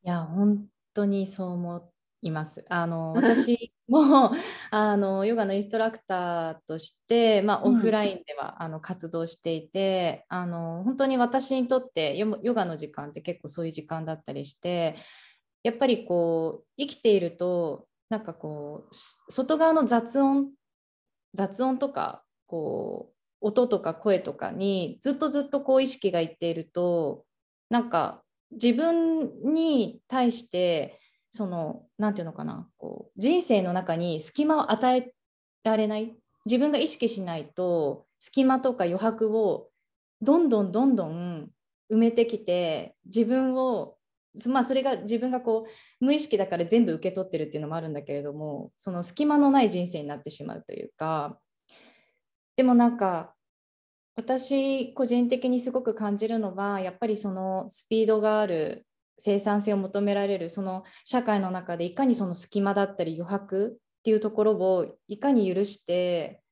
[0.04, 2.64] いや本当にそう思います。
[2.68, 4.32] あの私も
[4.70, 14.96] あのヨガのインストラクターとして、まあ、オフラインでは、うん、あの活動していてあの本当に私にとってヨガの時間って結構そういう時間だったりして
[15.62, 18.94] やっぱりこう生きているとなんかこう
[19.32, 20.50] 外側の雑音
[21.34, 23.14] 雑音とかこう
[23.48, 27.24] 音とか声とかにずっとずっとこう意識がいっていると
[27.68, 31.00] なんか自分に対して
[31.34, 32.68] その何て言うのかな。
[32.78, 35.12] こう人生の中に隙間を与え
[35.64, 36.14] られない。
[36.46, 39.68] 自分が意識しないと隙間とか余白を
[40.22, 41.50] どんどんどんどん
[41.90, 43.96] 埋めてきて自分を
[44.46, 45.66] まあそれが自分がこ
[46.00, 51.40] う無意識だから全部受け取ってるっていうのもあるんだけれどもその隙間のない人生になってしまうというか
[52.54, 53.34] でもなんか
[54.14, 58.86] 私個人的にすごく感じるのはやっぱりそのスピードがある
[59.18, 66.42] 生産性を求められるその社会の中でいかにその隙間だったり余白っていうところをいかに許して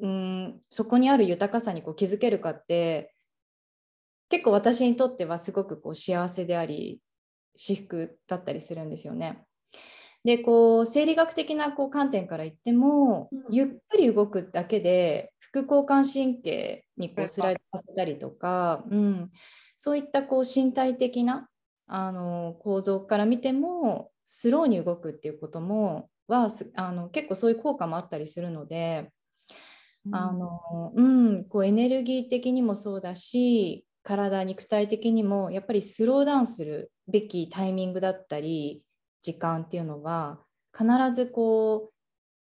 [0.00, 3.14] うんそこにある豊かさにこう気づけるかって
[4.28, 7.00] 結構私にとってはすごくこう幸せであり
[7.54, 9.44] 至福だったりするんですよね。
[10.24, 19.30] でこう生理学的なこう観点から言っても、うん、ゆっくり動くだけで副交感神経にこうスライドさせたりとか、うん、
[19.76, 21.48] そういったこう身体的な
[21.86, 29.12] あの構造から見てもスローに動くっていうこともはあの結構そういう効果もあったりするので、
[30.06, 38.82] うん、あのうん、こうエネルギー的にもそうだし体肉体的にもやっぱりスローダウンするべきタイミングだったり
[39.22, 40.40] 時間っていうのは
[40.76, 41.92] 必ずこう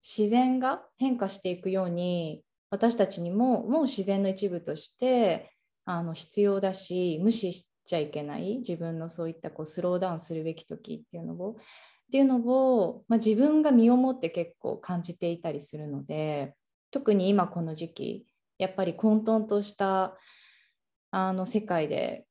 [0.03, 5.53] 自然が変化していくように私たちにももう自然の一部として
[5.85, 11.53] あの必要だし無視しちゃいけない自分のそういったこうスローダウンするべき時っていうのを。
[11.53, 11.57] っ
[12.11, 16.57] ていうのを、まあ、自分が身をもって結構感じていたりするので
[16.91, 18.27] 特に今この時期
[18.59, 20.17] やっぱり混沌とした
[21.13, 22.27] あの世界で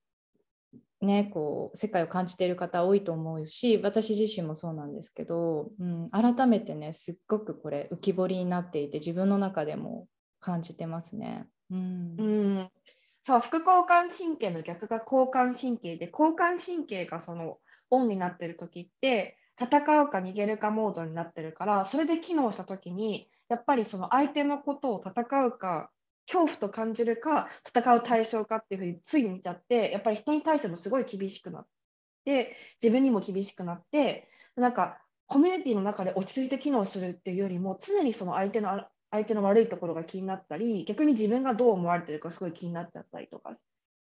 [1.02, 10.08] ね、こう世界を感じている方多いと思うし私自身もそうなんですけど、うん、改めてねすっごくこれ浮き彫りになっていて自分の中でも
[10.42, 11.48] 感じてますね。
[11.72, 12.70] うん、うん。
[13.24, 17.58] そう副交感神経の逆が交感神経で交感神経がその
[17.90, 25.92] オンになってる時って戦うか逃げるかモードになってるからそれで機能した時にやっぱりその相手のことを戦うか
[26.28, 31.66] 恐怖と感じるか戦う対象かっていうふうについ見ちゃってやっぱり人に対してもすごい厳しくなっ
[32.24, 43.58] て自分にも厳しくなってなんかコミュニティの中で落ち着いて機能するっていうよりも常にその相手の相手の悪いところが気になったり逆に自分がどう思われてるかすごい気になっちゃったりとか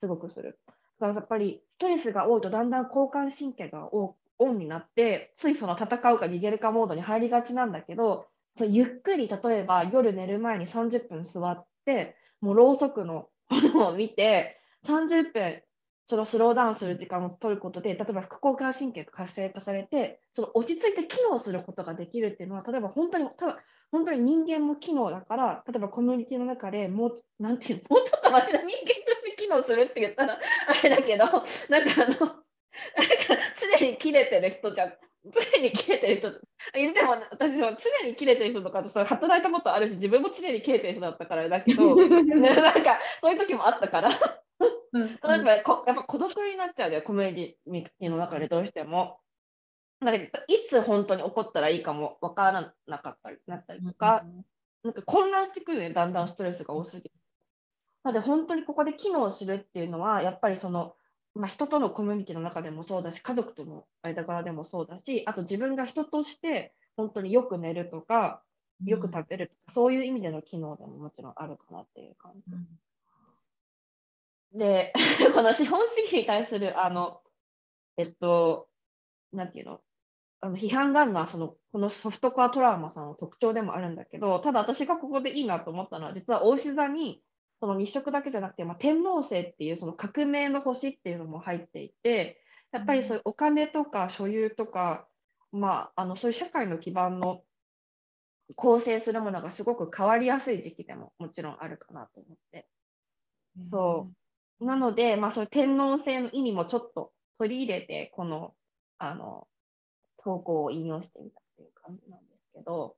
[0.00, 0.58] すごくする。
[0.66, 15.62] だからやっぱりストレスが多いとだんだん交感神経がオンになってついその戦うか逃げるかモードに入りがちなんだけどそうゆっくり例えば夜寝る前に30分座ってもうろうそくの ものを見て30分
[16.04, 23.58] そのスローダウンする時間を取ることで例えば副交感神経が活性化されてその落ち着いて機能することができるっていうのは例えば本当にただ
[23.92, 28.68] 本当に人間も機能だから例えばコミュニティの中でもうなんていうのもうちょっとマシな人間
[29.06, 32.36] として機能するって言ったら あれだけどなんかあのなんか
[33.78, 34.92] 常に切れてる人じゃ
[35.24, 36.32] 常に切れてる人。
[36.74, 42.08] 言っても私は常に切れてる人とかとそ働いたことあるし自分も常に切れてる人だったからだけど なん
[42.82, 44.10] かそういう時もあったから。
[44.92, 47.30] うん、 なんかこやっぱ孤独になっちゃうよコミュ
[47.66, 49.18] ニティの中でどうしても。
[50.00, 54.44] なんかいつ本当に起こったらいいかも分からなかったりなったりとか、うん、
[54.84, 57.10] なんか混乱してくるねだんだんストレスが多すぎて。
[58.02, 60.94] なので本当にここで機能するっていうのはやっぱりその
[61.34, 68.42] まあ、人とのコミュニティの中でもそうだし家族との間柄でもそうだしあと自分が人として本当によく寝るとか
[68.84, 72.52] よく食べるとか、うん、そういう意味での機能でももちろんあるかなっていう感じ。
[74.54, 74.92] うん、で
[75.34, 77.22] この資本主義に対するあの
[77.96, 78.68] えっと
[79.32, 79.80] なんていうの？
[80.40, 87.22] あの批判があるのはそのこのソフトコアトラウマさんの特徴でもあるんだけどただ私がここでいいなと思ったのは実は大志座に
[87.60, 92.40] その日食だけじゃなくて、まあ、天王星っていうその革命の星っていうのも入っていて
[92.72, 95.06] やっぱりそういうお金とか所有とか、
[95.52, 97.42] まあ、あのそういう社会の基盤の
[98.56, 102.66] 構成するものがすごく変わりやすい時期でももちろんあるかなと思って。
[103.70, 104.10] そ
[104.60, 104.64] う。
[104.64, 108.54] なので、まあ、そういう天王星の意味もちょっと取り入れてこの
[108.98, 109.46] あの
[110.24, 112.96] 投稿を引用してみたっていう感じなんですけど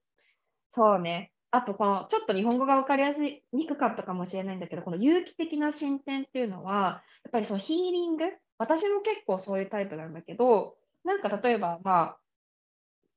[0.74, 8.24] そうねあと、このちょっと日本語が分かりやすいにくかったかもしれないんだけど、この有機的な進展っていうのは、やっぱりそのヒーリング、
[8.56, 12.16] 私も結構そういうタイプなんだけど、なんか例えば、まあ、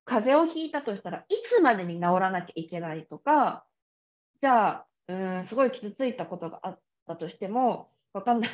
[0.04, 3.64] 風邪をひいたとしたらいつまでに治らなきゃいけないとか、
[4.42, 8.50] じゃあ、うん、すごい傷ついたことがあったとしても、わかんない。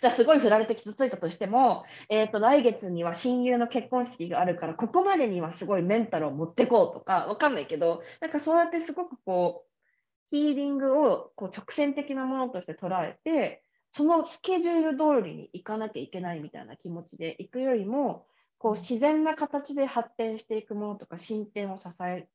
[0.00, 18.24] じゃあすごい振られて傷ついたとしても、えー、と来月には親友の結婚式があるからここまでにはすごいメンタルを持ってこうとかわかんないけどなんかそうやってすごくこうヒーリングをこう直線的なものとして捉えてそのスケジュール通りに行かなきゃいけないみたいな気持ちで行くよりも
[18.58, 22.28] こう自然な形で発展していくものとか進展を支え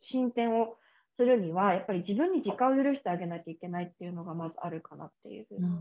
[0.00, 0.76] 進展を
[1.16, 5.66] するにはやっぱり自分に時間を許してあげなきゃいけないっていうのがまずあるかなっていうふうに。
[5.66, 5.78] うん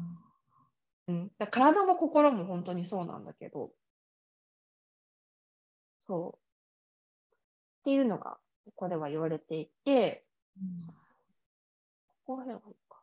[1.08, 3.72] うん、だ体も心も本当にそうなんだけど、
[6.08, 6.40] そう。
[7.82, 10.26] っていうのが、ここでは言われていて、
[10.58, 13.02] うん、ここら辺はいいか。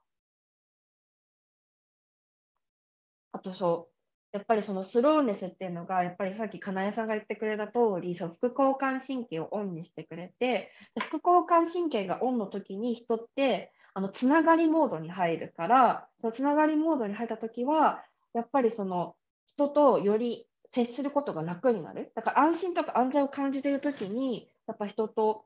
[3.32, 3.90] あとそ
[4.32, 19.14] う、やっぱりそのスローネスっていうのが、やっぱりさっきかなえさんが言ってくれた通り、その副交感神経をオンにしてくれて、副交感神経がオンの時に人って、あのつながりモードに入るから、そのつながりモードに入ったときは、やっぱりその
[19.46, 22.12] 人とより接することが楽になる。
[22.14, 25.44] だから安心とか安全を感じているときに、やっぱ人と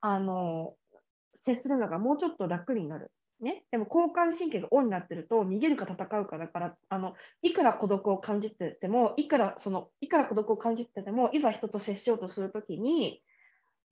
[0.00, 0.74] あの
[1.44, 3.10] 接するのがもうちょっと楽になる。
[3.40, 13.22] ね、でも交感神経がオンになってると逃げるか戦うかだからあのいくら孤独を感じててもいくらそのいくら孤独を感じててもいざ人と接しようとするときに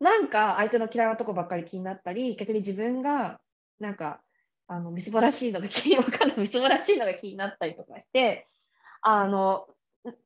[0.01, 3.39] なんか相手の嫌いなとこばっかり気になったり逆に自分が
[3.81, 4.23] なんか、
[4.69, 8.49] あの、みすぼらしいのが気に、かんない、みすぼらしいのが気になったりとかして、
[9.03, 9.67] あの、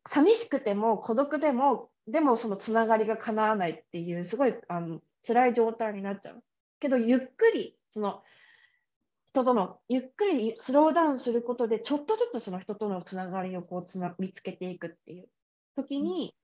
[0.06, 6.42] 寂しくても孤独でも、でもそのつながりが叶わないっていう、すごいあの辛い状態になっちゃう。
[6.80, 8.22] けど、ゆっくり、その、
[9.32, 15.28] 人との、ゆっくりスローダウンすることで、ちょっとずつその人とのつながりをこうつな見つけていくっていう
[15.76, 16.34] 時に、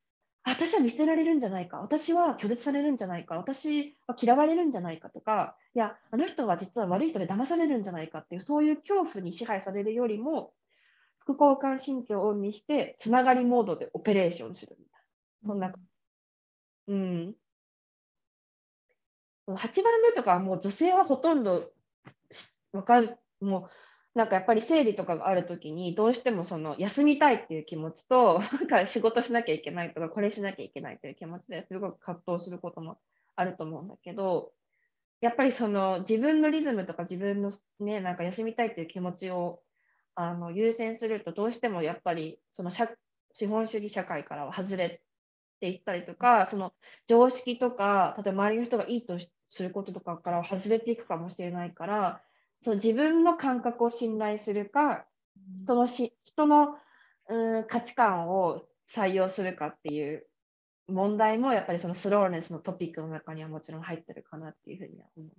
[0.47, 10.55] 私は見捨てられるんじゃないか、私は拒絶されるんじゃないか、私は嫌われるんじゃないかとか、いや、あの人は実は悪い人で騙されるんじゃないかっていう、そういう恐怖に支配されるよりも、
[11.19, 15.01] 副交感神経をオンにして、つながりモードでオペレーションするみたい
[15.43, 15.49] な。
[15.49, 15.73] そんな、
[16.87, 17.35] うん。
[19.49, 21.73] 8番目とかはもう女性はほとんど
[22.73, 23.71] わかる、もう
[24.17, 32.99] なんかやっぱり生理とかがある時にどうしてもその休みたいっていう気持ちと なんか仕事しなきゃいけないとかこれしなきゃいけないっていう気持ちですごく葛藤することも
[33.37, 34.53] あると思うんだけど
[35.21, 39.63] やっぱりその自分のリズムとか自分のねなんか休みたいっていう気持ちを
[40.15, 45.03] あの優先するとどうしてもやっぱりその資本主義社会からは外れ
[45.61, 46.73] ていったりとかその
[47.07, 49.19] 常識とか例えば周りの人がいいと
[49.51, 52.23] することとかからは外れていくかもしれないから
[52.63, 55.07] そう自分の感覚を信頼するか、
[55.65, 56.77] 人のし人の
[57.29, 60.27] うん価値観を採用するかっていう
[60.89, 65.31] 問題もやっぱりそのスローネスのトピックの中にはもちろん入ってるかなっていうふうには思う。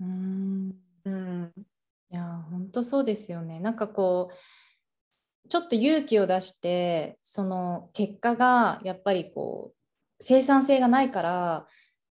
[0.00, 1.52] うんうん
[2.10, 3.60] いや本当そうですよね。
[3.60, 9.76] なんかこうちょっと勇気を出してその結果がやっぱりこう
[10.20, 11.66] 生産性がないから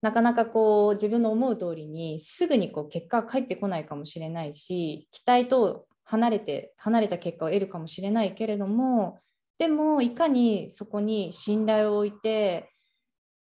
[0.06, 9.18] なかなかこう自分の思う通りにすぐにこう結果が返ってこないかもしれないし期待と離れて離れた結果を得るかもしれないけれども
[9.58, 12.70] でもいかにそこに信頼を置いて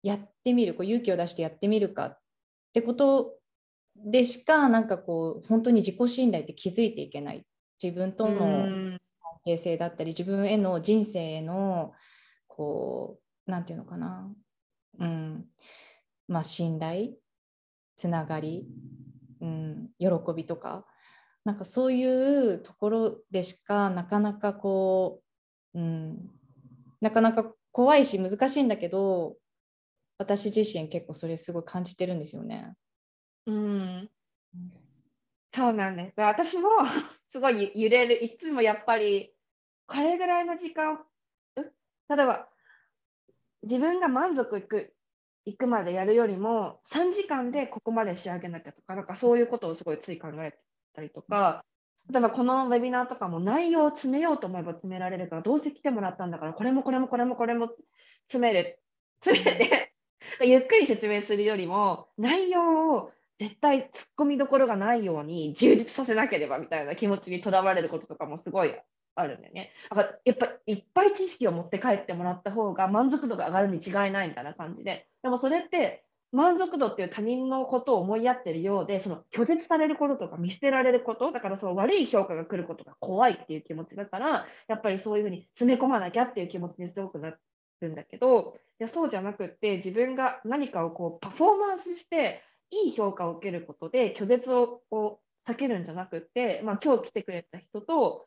[0.02, 2.20] やってみるこう勇気を出してやってみるかっ
[2.74, 3.36] てこと
[3.96, 7.46] でしかなんかこう本当に自己信頼って気づいていけない。
[7.82, 9.00] 自分との関
[9.46, 11.93] 係性だったり自分への人生への
[12.48, 14.28] こう何て言うのかな。
[15.00, 15.46] うん。
[16.28, 17.12] まあ、信頼
[17.96, 18.68] つながり、
[19.42, 20.86] うん、喜びとか
[21.46, 25.22] なんかそういうところでしかなかなかこ
[25.74, 26.30] う、うん、
[27.00, 29.36] なかなか怖いし難しいんだけど
[30.18, 32.74] 私自身結構それすごい感じてるんですよね。
[33.46, 34.10] うん、
[35.56, 36.20] そうなんです。
[36.20, 36.70] 私も
[37.30, 38.24] すごい揺れる。
[38.24, 39.34] いつもやっぱり
[39.86, 41.00] これぐらいの時間
[41.56, 42.50] 例えば
[43.63, 44.94] 自分が満足いく
[45.47, 50.54] 行くまでやるよりも3時間でここまで仕上げなきゃとかなんかそういうことをすごいつい考え
[50.93, 51.63] たりとか
[52.12, 57.69] 例えばこのウェビナーとかも内容を詰めようと思えば詰められるからどうせ来てもらったんだからこれもこれもこれもこれも
[58.27, 58.79] 詰める
[59.21, 59.93] 詰めて
[60.43, 68.75] ゆっくり説明するよりも内容を絶対突っ込みどころがないように充実させなければみたいな気持ちにとらわれることとかもすごい
[69.20, 69.72] あるんだよね。
[69.90, 75.08] だからやっぱいっぱい知識を持って帰ってもらった方が満足度が上がるに違いないみたいな感じで。
[75.24, 87.34] でもそれって満足度っていう他人のことを思いやってるようで、その拒絶されることとか見捨てられること、だからその悪い評価が来ることが怖いっていう気持ちだから、やっぱりそういうふうに詰め込まなきゃっていう気持ちにすごくな
[87.82, 94.82] るんだけど、いやそうじゃなくって自分が何かをこうパフォーマンスしていい評価を受けることで拒絶を
[95.48, 98.27] 避けるんじゃなくって、まあ、今日来てくれた人と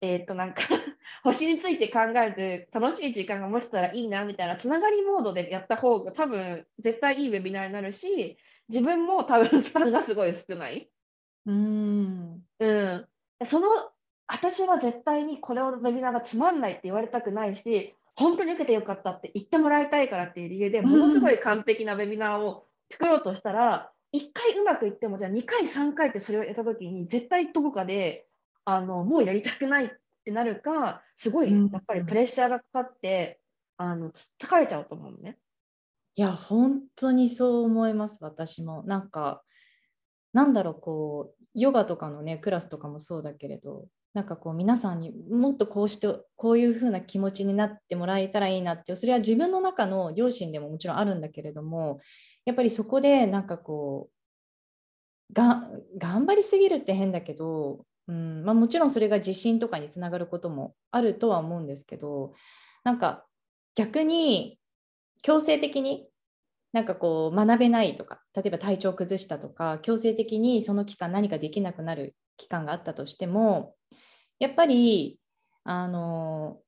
[0.00, 0.62] えっ、と、なんか
[1.22, 8.38] 星について考える楽しい時間が持てたらいいなみたいなつながりモードでやった方が多分絶対いいウェビナーになるし
[8.68, 10.90] 自分も多分負担がすごい少ない。
[11.46, 13.08] うん、うん、
[13.44, 13.90] その
[14.26, 28.26] 私は絶対にこれをウェビナーがつまんないって言われたくないし本当に受けてよかったって言ってもらいたいからっていう理由でものすごい完璧なウェビナーを作ろうとしたら、うん、1回うまくいってもじゃあ2回3回ってそれをやった時に絶対どこかで
[28.64, 29.88] あのもうやりたくないっ
[30.24, 33.40] てなるかすごいやっぱりプレッシャーがかかって、
[33.78, 35.38] うん、あの疲れちゃうと思うのね。
[36.16, 38.82] いや本当にそう思います私も。
[38.84, 39.42] なんか
[40.32, 52.00] なんだろうこうヨガとかのねクラスとかもそうだけれどなんかこう皆さんにもっとこうしてこういう風な気持ちになってもらえたらいいなってそれは自分の中の両親でももちろんあるんだけれども
[52.44, 58.44] やっぱりそこでなんかこうが頑張りすぎるって変だけど、うん。
[58.44, 62.34] まあ、もちろんそれが自信とかにつながることもあるとは思うんですけど
[62.82, 63.24] なんか
[63.76, 64.58] 逆に
[65.22, 66.08] 強制的に
[66.72, 73.74] なんかこう学べないとか例えば体調崩したとか強制的にその期間何かできなくなる期間があったとしても
[74.38, 75.20] やっぱり
[75.64, 76.58] あの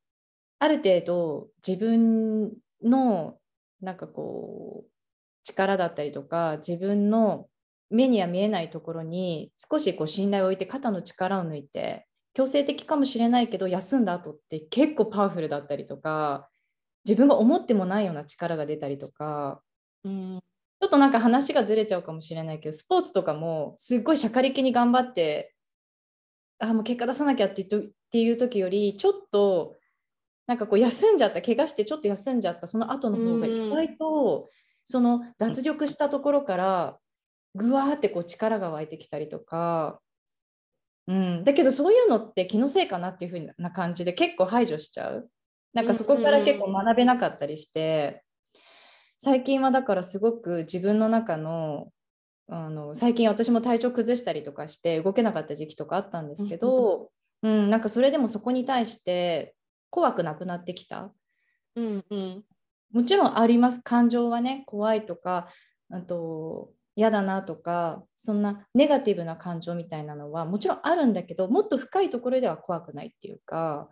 [0.59, 2.53] ある程度自分
[2.85, 3.39] の
[3.81, 4.91] なんかこう
[5.45, 7.49] 力だったりとか自分の
[7.93, 16.49] 目には見えないところに少しこう信頼を置いて肩の力を抜いて強制的かもしれないけど休んだ後って結構パワフルだったりとか
[17.05, 19.61] 自分が思ってもないような力が出たりとか、
[20.05, 20.41] うん、
[20.81, 25.55] ちょっとなんか話がずれちゃうかもしれないけどスポーツとかもすっごいしゃかりきに頑張って
[26.59, 27.67] あもう結果出さなきゃってっ
[28.11, 29.77] ていう時よりちょっと
[30.47, 34.49] なんかこう休んじゃった怪我してちょっと休んじゃったその後の方が意外と
[34.85, 36.99] その脱力したところから
[37.55, 40.01] ぐわーってこう力が湧いてきたりとか、
[41.07, 45.29] うん、だけどそういうのって気のせいかなっていう風な感じで結構排除しちゃう。
[45.73, 48.23] なんかそこから結構学べなかったりして、
[49.19, 51.89] 最近はだからすごく自分の中の
[52.49, 57.11] あの最近私も体調崩したりとかして動けなかった時期とかあったんですけど、
[57.43, 59.55] うん、なんかそれでもそこに対して
[59.91, 61.13] 怖くなくなってきた。
[61.77, 62.45] うんうん、
[62.93, 63.81] もちろんあります。
[63.83, 65.49] 感情はね怖いとか
[65.91, 73.89] あと嫌だなとかそんなネガティブな感情みたいなのはもちろんあるんだけどもっと深いところでは怖くないっていうか、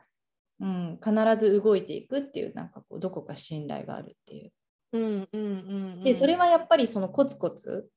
[0.61, 4.53] うん、必ず動いていくっていうなんかこうどこか信頼があるっていう。
[4.93, 7.89] うんうんうん、でそれはやっぱりそのコツコツ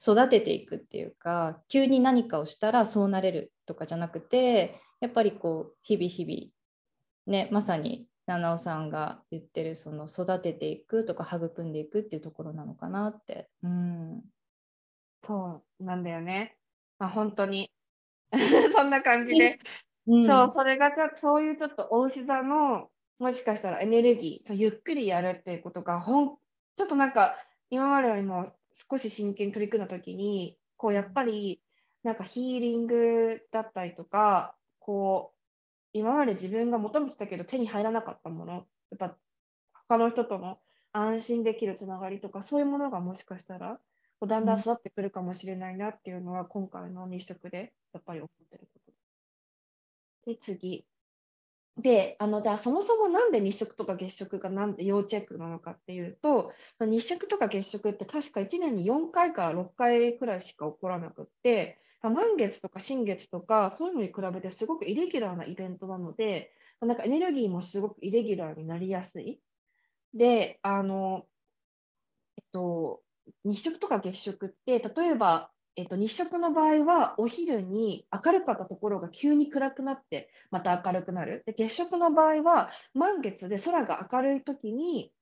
[0.00, 13.48] 育てていくっていうか急に何かをしたらそうなれるとかじゃなくてやっぱりこう日々日々ねまさに七尾さんが言ってるその育てていくとか育んでいくっていうところなのかなって。
[13.62, 14.22] うん、
[15.26, 16.56] そうなんだよね。
[16.98, 17.72] まあ、本当に
[18.72, 19.58] そんな感じで、
[20.06, 26.38] うん、そうそれがちょそういうちょっとお牛座のもしかしたらエネルギーそうゆっくりやるっていうことがほん
[26.76, 27.36] ちょっとなんか
[27.70, 28.52] 今までよりも
[28.90, 31.60] 少し真剣に取り組んだ時にこうやっぱり
[32.02, 35.41] なんかヒーリングだったりとかこう
[35.92, 39.16] 今まで自分が求めてたけど手に入らなかったもの、やっぱ
[39.88, 40.58] 他の人との
[40.92, 43.80] 安心できるつながりとか、そういうものがもしかしたら、
[44.26, 48.80] だんだん育ってくるかもしれないなっていうのは、今回の日食でやっぱり思ってるこ
[50.24, 50.30] と。
[50.32, 50.86] で、次。
[51.78, 61.78] で、あの、じゃあそもそもなんで日食とか月食がなんで要チェックなのかっていうと、日食とか月食って確か1年に4回から6回くらいしか起こらなくって、
[62.10, 69.40] 満月とか新月とか、そういうのに比べてすごくイレギュラーなイベントなので、なんかエネルギーもすごくイレギュラーになりやすい。
[70.14, 71.26] で、あの、
[72.36, 73.02] えっと、
[73.44, 81.44] 日食とか月食って、例えば、えっと、日食の場合はお昼に明るかったところが急に暗くなってまた明るくなる。
[81.46, 85.12] で月食の場合は満月で空が明るい時に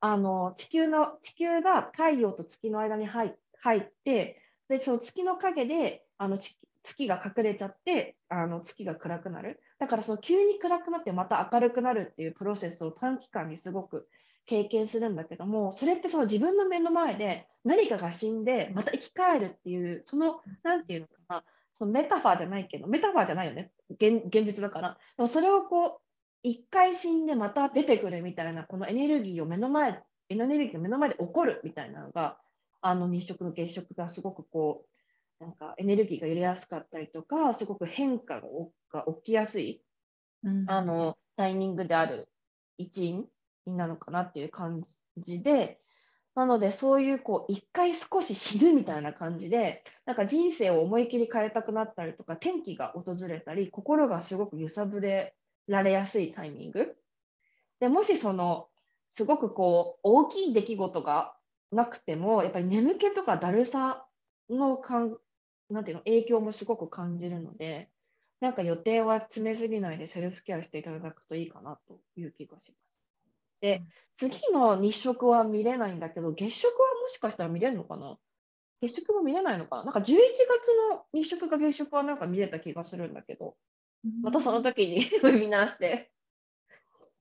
[0.00, 3.34] あの地球の地球が太陽と月の間に入
[3.78, 6.36] ってでその月の影であの
[6.82, 9.58] 月が隠れちゃってあの月が暗くなる。
[9.78, 14.06] だからその急に暗くなってまた明るくなるっていうプロセスを短期間にすごく
[14.44, 21.44] 経験するんだけどもそれってその自分の目の前で何かが死んでまた生き返るっていうその何て言うのかな
[21.78, 23.70] そのメタファーじゃないけどメタファーじゃないよね。
[23.88, 24.98] 現実だから。
[25.16, 26.00] でもそれをこう
[26.42, 32.36] 一回死んでまた出てくるみたいなこのエネルギーを目の前エネルギーが目の前で起こるみたいなのが
[32.82, 34.89] あの日食の月食がすごくこう
[35.40, 38.40] なんかエネルギーが揺れやすかったりとか、すごく変化
[38.92, 39.82] が起きやすい、
[40.44, 42.28] うん、あのタイミングである
[42.76, 43.26] 一因
[43.66, 44.84] なのかなっていう感
[45.16, 45.80] じで、
[46.34, 55.34] なので、そういうこう一回少し死ぬみたいな感じで、なんか人生を思い切り変えたくなったりとか、転機が訪れたり、心がすごく揺さぶれ
[55.66, 56.96] られやすいタイミング。
[57.80, 58.68] でもしその
[59.12, 61.34] すごくこう大きい出来事が
[61.72, 64.06] なくても、やっぱり眠気とかだるさ
[64.48, 65.16] のかん
[65.70, 67.90] なんていうの影響もすごく感じるので、
[68.40, 72.80] なんか予定は詰めすぎないでセルフケアしていただくといいかなという気がします。
[73.60, 73.82] で、
[74.16, 78.16] 次の日食は見れないんだけど、月食はもしかしたら見れるのかな？
[78.80, 79.84] 月食も見れないのかな？
[79.84, 83.56] なんか11月の日食か月食はなんか見れた気がするんだけど、
[84.22, 86.10] またその時にウェビナーして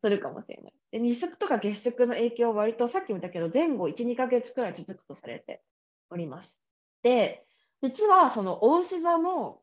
[0.02, 0.74] するかもしれない。
[0.91, 5.62] で、日食とか月食の影響は割とさっきも言ったけど、前後1、2ヶ月くらい続くとされて
[6.10, 6.58] おります。
[7.04, 7.45] で、
[7.82, 9.60] 実はその大牛座の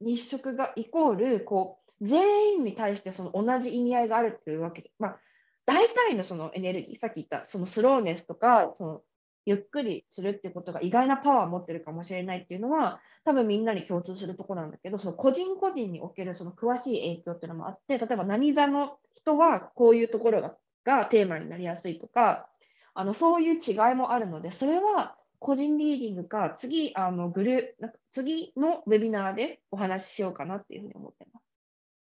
[0.00, 5.18] 日食がイコール、こう、全員に対してその同じ意味合いがあるっていうわけで、まあ、
[5.66, 9.02] 大体のそのエネルギー、さっき言ったそのスローネスとか、その
[9.44, 20.54] ゆっくりするっていうことが意外なパワーを持ってるかもしれないっていうのは、多分みんなに共通するところなんだけど、その個人個人におけるその詳しい影響っていうのもあって、例えば何座の人はこういうところが
[20.84, 22.48] がテーマになりやすいとか、
[22.94, 31.44] あのそういう違いもあるので、それは個人リーディングか、次、あのグルなんか次のウェビナーでお話ししようかなっていうふうに思ってます。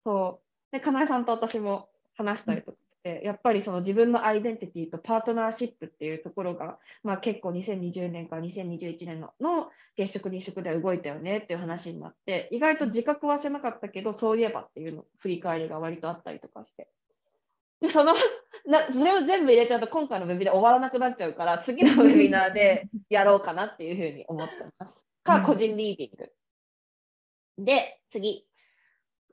[0.06, 0.74] そう。
[0.74, 16.88] で、かなえさんと私も話したりとかして、やっぱりその自分のアイデンティティとパートナーシップっていうところが、まあ、結構2020年から2021年のの月食、日食で動いたよねっていう話になって、意外と自覚はしてなかったけど、そういえばっていうの振り返りが割とあったりとかして。
[17.84, 18.14] で、その
[18.66, 25.06] な、それを全部入れちゃうと今回のウェビナー終わらなくなっちゃうから、次のウェビナーでやろうかなっていうふうに思ってます。
[25.24, 27.66] か、個人リーディング。
[27.66, 28.48] で、次。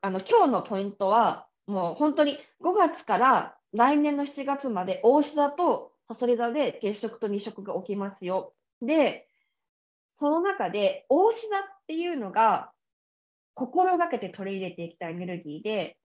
[0.01, 8.53] あの、今日のポイントは、もう本当に5月から来年の7月まで、大志座とさそり座で月食と日食が起きますよ。
[8.83, 9.29] で、
[10.19, 12.73] その中で、大志座っていうのが、
[13.55, 16.00] 心がけて取り入れていきたいエネルギーで、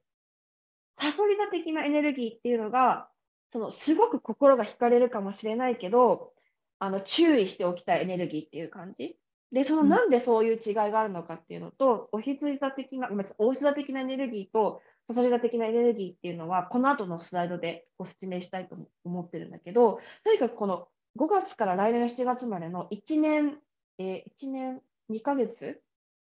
[1.00, 3.10] さそり座的なエネルギーっていうのが、
[3.52, 6.34] そのすごく心が惹かれるかもしれないけど、
[6.80, 9.18] あの注意しておきたいエネルギーっていう感じ。
[9.52, 20.88] で、そのなんでそういう違いがあるのかっていうのと、お羊座的な、お牛座的なエネルギーと、さそり座的なエネルギーっていうのは、この後のスライドでご説明したいと思ってるんだけど、とにかくこの
[21.18, 23.58] 5月から来年の7月までの1年、
[23.98, 25.82] えー、1年2ヶ月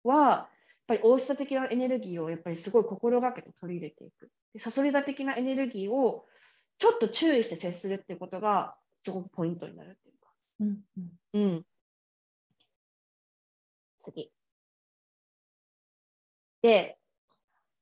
[0.03, 0.47] は、
[0.87, 4.31] ぱり大牛座的なエネルギーをやっぱりすごい心がけて取り入れていく。
[4.53, 6.25] でさそり座的なエネルギーを
[6.79, 10.31] ちょっと注意して接するっていうことがすごくポイントになるっていうか。
[10.61, 10.77] うん、
[11.33, 11.65] うん、うん
[14.05, 14.31] 次。
[16.61, 16.97] で、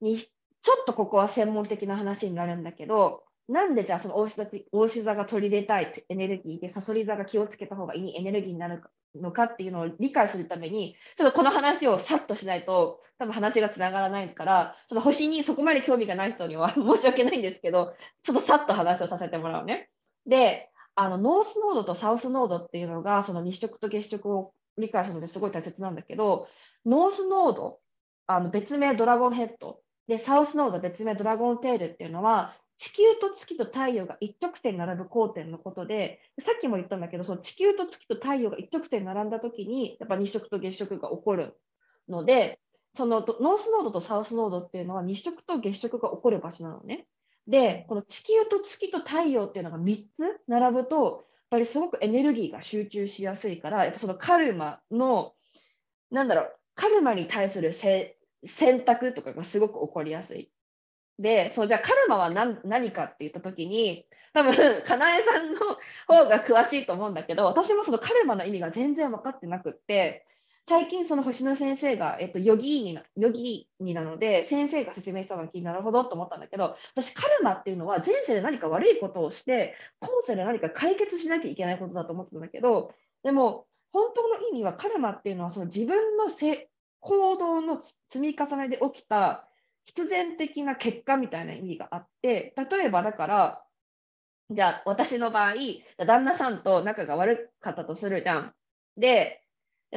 [0.02, 8.82] にちょっとここは専門的な話になるんだけど、なんでじゃあその大志大志座が取り入れたいエネルギーで、さそり座が気をつけた方がいいエネルギーになる
[9.16, 17.94] のかっていうのを理解するために、ちょっとこの話をさっとしないと、多分話がつながらないから、ちょっと星にそこまで興味がない人には 申し訳ないんですけど、
[18.24, 19.90] ちょっとさっと話をさせてもらうね。
[20.26, 26.48] で、あのノースノードとサウスノードっていうのが、その日食と月食を理解するのですごい大切なんだけど、
[26.86, 27.80] ノースノード、
[28.28, 41.58] あの別名ドラゴンヘッド、で、サウスノード別名ドラゴンテールっていうのは、地球と月と太陽が一直線並ぶ交点のことで、さっきも言ったんだけど、その地球と月と太陽が一直線並んだときに、やっぱ日食と月食が起こる
[42.10, 42.60] ので、
[42.94, 47.08] そのノースノードとサウスノードっていうのは日食と月食が起こる場所なのね。
[47.48, 55.34] で、この地球と月と太陽っていうのが3つ並ぶと、やっぱりすごくエネルギーが集中しやすいから、やっぱそのカルマの、
[56.10, 58.16] なんだろう、カルマに対する選
[58.84, 60.52] 択とかがすごく起こりやすい。
[61.20, 65.60] で、そうじゃあカルマは何何かって言った時に、多分、 かなえさんの
[66.08, 70.26] 方が詳しいと思うんだけど、私もそのカルマの意味が全然分かってなくって、
[70.68, 82.92] 最近その星野先生が、えっと、ヨギーニなヨギーニなので先生が説明したのを聞いてなるほどと思ったんだけど私カルマっていうのは前世で何か悪いことをして今世で何か解決しなきゃいけないことだと思ってたんだけど
[83.24, 86.68] でも本当の意味はカルマっていうのはその自分のせ
[87.00, 89.48] 行動の積み重ねで起きた
[89.86, 93.64] 必然的な結果みたいな意味があって例えばだから
[94.52, 95.54] じゃあ私の場合
[96.06, 98.54] 旦那さんと仲が悪かったとするじゃん。
[98.98, 99.42] で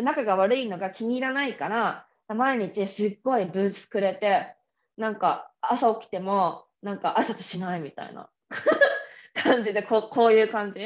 [0.02, 4.54] 仲が悪いのが気に入らないから、毎日すっごいブーツくれて、
[4.96, 8.30] なんか朝起きても、なんか挨拶しないみたいな
[9.34, 10.80] 感じでこ、こういう感じ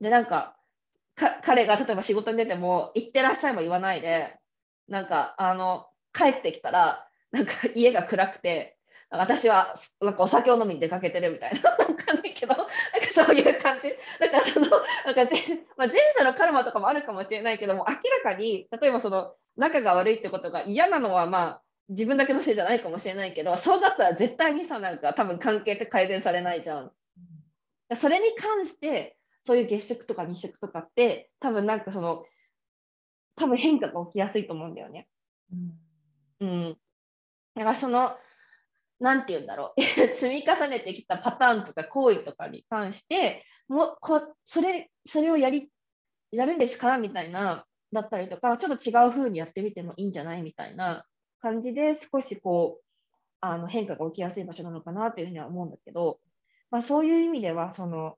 [0.00, 0.56] で、なんか、
[1.16, 4.38] か彼が例えば仕事に出ても、行ってらっしゃいも言わないで、
[4.88, 8.76] なんか、あの、帰ってきたら、なんか家が暗くて、
[9.10, 12.70] 私はなんかお酒を飲みに出かけてるみたいな、 わかんないけど、なんか
[13.10, 13.90] そういう感じ。
[14.20, 15.24] だからその、なんか前,、
[15.76, 26.92] まあ、前世のカルマとかもあるかもしれないけども、明らかに、例えばその仲が悪いってことが嫌なのは、まあ、自分だけのせいじゃないかもしれないけど、そうだったら絶対にさ、なんか多分関係って改善されないじゃん。
[27.96, 32.24] それに関して、そういう月食とか日食とかって、多分なんかその、
[33.36, 35.08] 多分変化が起きやすいと思うんだよね。
[35.52, 35.84] うん。
[36.40, 36.78] うん、
[37.54, 38.16] だからその、
[39.00, 39.82] なんて言うんだろう。
[40.14, 45.68] 積み重ねてきたパターンとか行為とかに関してもこそれそれをやり
[46.30, 46.96] やるんですか？
[46.98, 50.42] みたいなだったりとかちょっと違う風にやってみてもいいんじゃない？
[50.42, 51.04] みたいな
[51.40, 52.84] 感じで少しこう
[53.40, 56.20] あの変化が起きやすい場所なのかなというふうには思うんだけど、
[56.70, 58.16] まあ、そういう意味ではその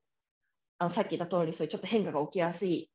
[0.77, 2.89] あのさっき言った通りそういうちょっと変化が起きやすい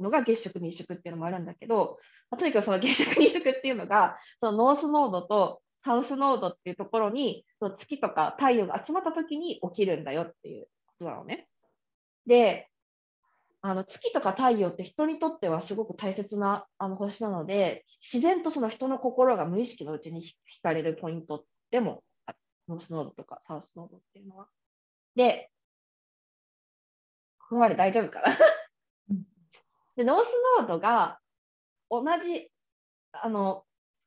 [0.00, 1.98] のが月食日食っていうのもあるんだけど、
[2.30, 11.46] まあ、とにかくその月食日食っていうのがそのノースノードとサウスノードっていうところにその月とか太陽が集まった時に起きるんだよっていうことなのね。
[12.26, 12.68] で、
[13.62, 22.02] あの月とか太陽って人にとってはすごく大切なあの星なので、自然とその人の心が無意識のうちに惹かれるポイントでも
[22.68, 24.48] ノースノードとかサウスノードっていうのは。
[25.14, 25.50] で、
[27.38, 28.36] ここまで大丈夫かな？
[29.96, 31.20] で、 north node が
[31.88, 32.50] 同じ
[33.12, 33.62] あの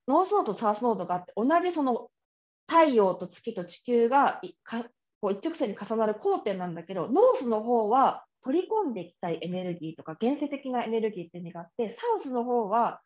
[0.09, 2.09] north node と south node があって同じその
[2.67, 4.41] 太陽と月と地球が
[5.21, 13.01] こう一直線に重なる交点なんだけどノースの方は取り込んでいきたいエネルギーとか現世的なエネルギーっていう意味があって south の方は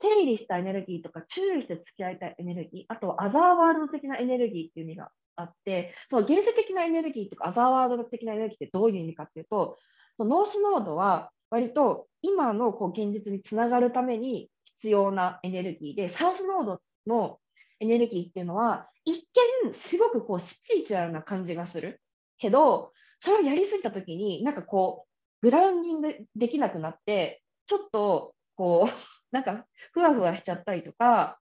[0.00, 9.78] 整理したエネルギーとか注意して付き合いたいエネルギーあとは other world 的なエネルギーっていう意味があってその原生的なエネルギーとかアザーワールド的なエネルギーってどういう意味かっていうと
[10.18, 14.48] ノースノードは割と今のこう現実につながるために
[14.84, 17.38] 必要なエネルギーで、サウスノードの
[17.80, 19.26] エネルギーっていうのは、一
[19.64, 22.02] 見すごくこうスピリチュアルな感じがする
[22.36, 25.06] けど、それをやりすぎたときに、なんかこ
[25.40, 28.92] う、グラウンディングできなくなって、ちょっとこう、
[29.32, 31.40] なんかふわふわしちゃったりとか、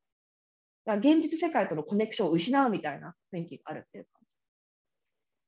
[0.86, 4.22] 現実世界とのコネクションを失うみたいな雰囲気があるっていう感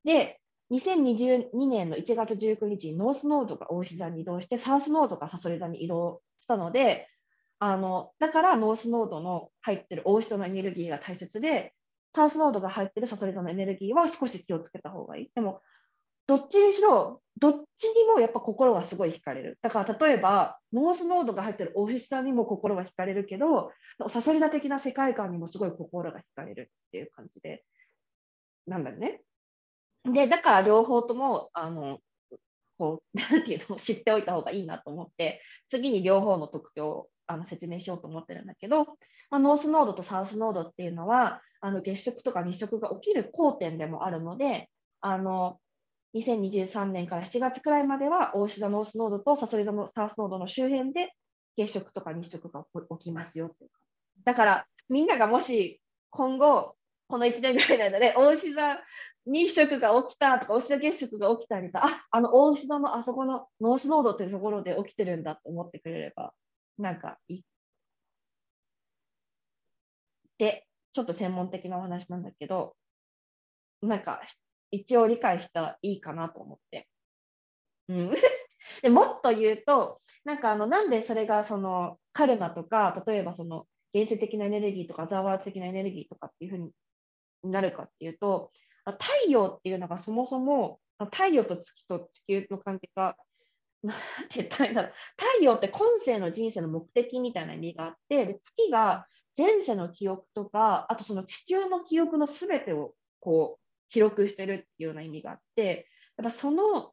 [0.04, 0.12] じ。
[0.12, 0.42] で、
[0.72, 7.08] 2022年の1月19日にノースノードが大石座に移動して、サウスノードがサソリ座に移動したので、
[7.60, 11.74] あのだからノースノードの入ってる大人のエネルギーが大切で、
[12.16, 15.30] サウスノードが入ってるサソリ座のエネルギーは少し気をつけた方がいい。
[15.36, 15.62] でも、
[16.28, 19.60] どっちにしろ、どっちにもやっぱ心はすごい惹かれる。
[19.62, 23.72] だから例えば、ノースノードが入ってるオフィスさにも心は惹かれるけど、
[24.08, 27.64] サソリ座的な世界観にもすごい心が惹かれるっていう感じで、
[28.66, 29.22] なんだよね。
[30.06, 32.00] で、だから両方とも、あの、
[32.78, 38.86] こう、 なんていうの、知っておいた方がいいなと思って、次に両方の特徴あの説明しようと思ってるんだけど、
[39.30, 44.70] まあ、ノースノードとサウスノードっていうのはあの月食とか日食が起きる交点でもあるので
[45.02, 45.60] あの
[46.16, 51.12] 2023年から7月くらいまでは大志座ノースノードとサソリ座のサウスノードの周辺で
[51.58, 52.66] 月食とか日食が
[53.00, 53.66] 起きますよって
[54.24, 56.76] だからみんながもし今後
[57.08, 58.78] この1年ぐらいの間で大志座
[59.26, 66.34] 日食が起きたとか大志座月食が起きたりとかああの大志座のあそこのノースノードっていうところで起きてるんだと思ってくれれば
[66.78, 67.42] なんかい
[70.38, 72.76] で、ちょっと専門的なお話なんだけど、
[73.82, 74.22] なんか
[74.72, 76.88] 一応理解したらいいかなと思って。
[77.88, 78.12] うん、
[78.82, 88.52] でもっと言うと、なんかあのなんでそれがそのカルマとか、例えばその原生的なエネルギーとかザワー的なエネルギーとかっていうふうになるかっていうと、
[88.86, 90.80] 太陽っていうのがそもそも
[91.12, 93.16] 太陽と月と地球の関係が
[93.86, 93.98] なん
[94.30, 94.92] て言ったらいいんだろう。
[95.18, 99.08] 太陽って今世の人生の目的みたいな意味があって、で月が
[99.38, 106.92] 前世の記憶とか、あとその地球の記憶のすべてをこう記録してるっていうような意味があって、やっぱその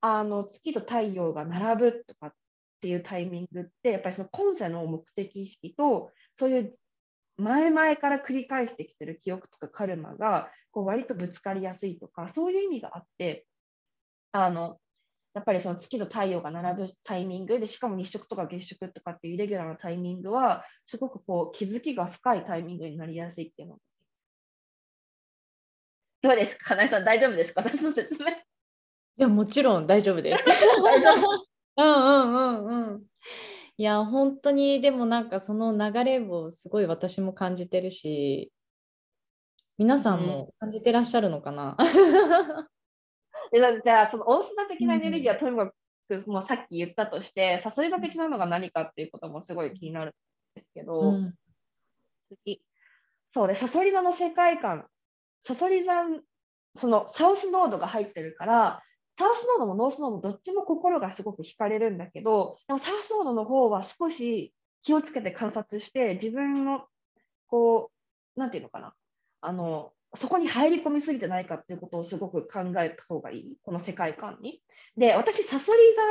[0.00, 2.32] あの月と太陽が並ぶとかっ
[2.80, 6.78] ていうタイミングって、やっぱりその今世の目的意識と、そういう
[7.36, 13.46] 前々から繰り返してきてる記憶とかカルマがこう割とぶつかりやすいとか、そういう意味があって、
[14.32, 14.78] あの
[15.38, 23.78] やっぱりその月と太陽が並ぶタイミングで、しかも日食とか月食とかっていうイレギュラーなタイミングは、すごくこう気づきが深いタイミングになりやすいっていうの。
[26.22, 28.30] どうですか、金井さん、大丈夫ですか、私の説明。
[28.30, 28.32] い
[29.18, 30.44] や、もちろん大丈夫です。
[30.82, 31.46] 大丈夫？
[31.80, 33.04] うんうんうんうん。
[33.76, 38.50] いや、本当に、でもなんかその流れをすごい私も感じてるし、
[39.76, 41.76] 皆さんも感じてらっしゃるのかな？
[41.78, 42.77] うん
[43.52, 45.72] でじゃあ、そのオースダ的なエネルギーはとにか
[46.08, 50.12] く、もうさっき言ったとして、サソリ座的なのが何かっていうこともすごい気になるん
[50.54, 51.34] ですけど、うん、
[52.44, 52.62] 次。
[53.30, 54.86] そうで、サソリ座の世界観、
[55.42, 55.94] サソリ座、
[56.74, 58.82] そのサウスノードが入ってるから、
[59.18, 66.86] サウスノードもノースノードどっちも心がすごく惹かれるんだけど、でもサウスノードの方は少し気をつけて観察して、自分の、
[67.48, 67.90] こ
[68.36, 68.94] う、なんていうのかな、
[69.40, 74.62] あの、そこに入り込みすぎてないかっていうことをすごく考えた方がいい、この世界観に。
[74.96, 76.02] で、私、サソリ座、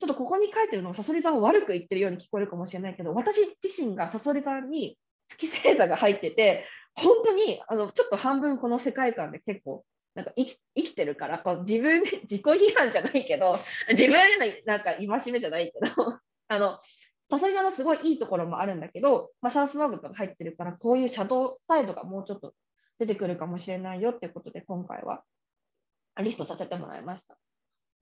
[0.00, 4.98] ちょっとここに書いてるのはサソリ座を悪く言ってるように聞こえるかもしれないけど、私自身がサソリ座に
[5.28, 9.84] 月星座が入ってて、本当にあのちょっと半分この世界観で結構
[10.14, 13.58] なんか生き生きてるからこう自分 自己批判じゃないけど
[13.90, 16.78] 自分でなんか戒めじゃないけど あの
[17.30, 22.54] サソリ座のすごいいいところもあるんだけど、まあ、サウスノーグが入ってるからこういうシャドウサイドがもうちょっと
[22.98, 25.22] 出てくるかもしれないよってことで今回は
[26.22, 27.36] リストさせてもらいました。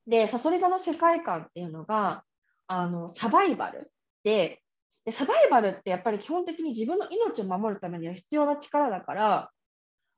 [0.07, 2.25] で、サソリ座の世界観っていうのが
[2.67, 3.91] あのサバイバル
[4.25, 4.61] で
[5.05, 9.51] でサバイバルってやっぱり基本的に自分の命を守るためには必要な力だから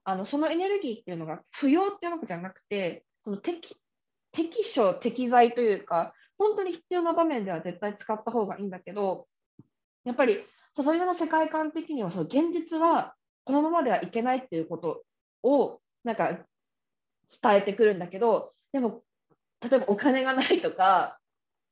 [0.05, 3.77] あのそのエネルギーっていうのが不要ってわけじゃなくてその適
[4.33, 9.27] 適所適材というか本当に必要な場面では絶対使った方がいいんだけど
[10.05, 10.45] やっぱり
[10.77, 13.15] サソリ座の世界観的にはその現実は
[13.45, 15.03] このままではいけないっていうこと
[15.43, 16.39] をなんか
[17.43, 19.03] 伝えてくるんだけどでも
[19.61, 21.19] 例えばお金がないとか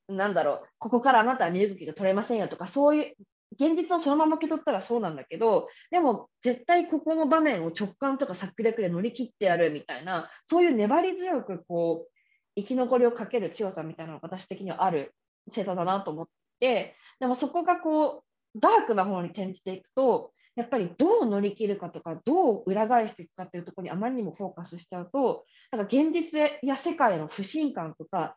[0.09, 3.13] なんだろう、ここからあなたは身動きが取れませんよとか、そういう
[3.53, 12.11] 現実をそのまま受け取ったらそうなんだけど、でも絶対ここの場面を直感とか策略で乗り切ってやるみたいな、そういう粘り強くこう
[12.55, 15.15] 生き残りをかける強さみたいなのが私的にはある
[15.47, 16.27] 星座だなと思っ
[16.59, 18.23] て、でもそこがこ
[18.55, 28.35] うダークな方に転じていくと、やっぱりどう乗り切るかとか、どう裏返していくかっていうところにあまりにもフォーカスしちゃうと、なんか現実や世界の不信感とか、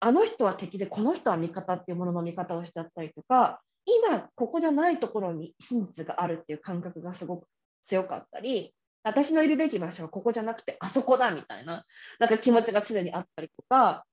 [0.00, 7.46] あの人は敵でこの人は味方っていうものの見方をしちゃったりとか今ここじゃないところに真実があるっていう感覚がすごく
[7.84, 11.84] 強かったり私のいるべき場所はここじゃなくてあそこだみたいな
[12.18, 14.04] なんか気持ちが常にあったりとか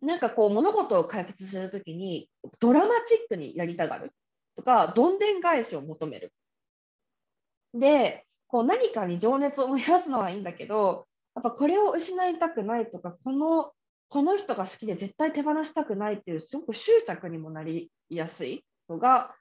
[0.00, 2.28] なんかこう物事を解決するときに
[2.60, 4.12] ドラマチックにやりたがる
[4.56, 6.32] とかどんでん返しを求める。
[7.78, 13.72] でこう何かに情熱を燃やすのはいいんだけどやっぱこれを失いたくないとかこの
[14.08, 19.34] この人が好きで絶対手放したくないっていうすごく執着にもなりやすいのが、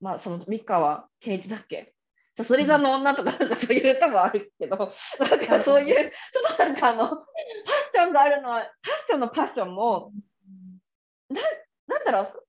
[0.00, 1.92] まあ、その三河圭一だっけ？
[2.34, 4.76] さそり座の女とかなんかそういう歌もあるけど、
[5.18, 7.18] なんかそういう、ちょっとなんかあの、パッ
[7.94, 10.12] ションがあるのは、パッションのパッションも、
[11.28, 11.42] な
[11.88, 12.42] なんだろう、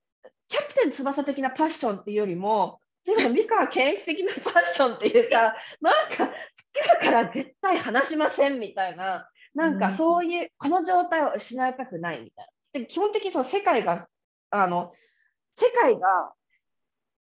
[0.48, 6.34] キャプテン翼的なパッションっていうよりも、でも三河健一的なパッションっていうか、 なんか好
[6.74, 12.80] きだから絶対話しませんみたいな、なんかそういう、この状態を失いたくないみたいな。
[12.80, 14.08] で基本的にその世界が、
[14.50, 14.94] あの、
[15.56, 16.34] 世界が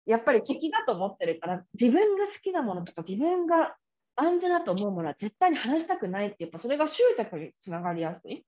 [0.04, 3.76] やっぱり敵だと思ってるから、自分が好きなものとか、自分が
[4.16, 8.44] 安全だと思うものは絶対に話したくないって、やっぱそれが執着につながりやすい。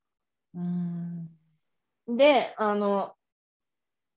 [0.54, 1.30] うん
[2.08, 3.14] で、あの、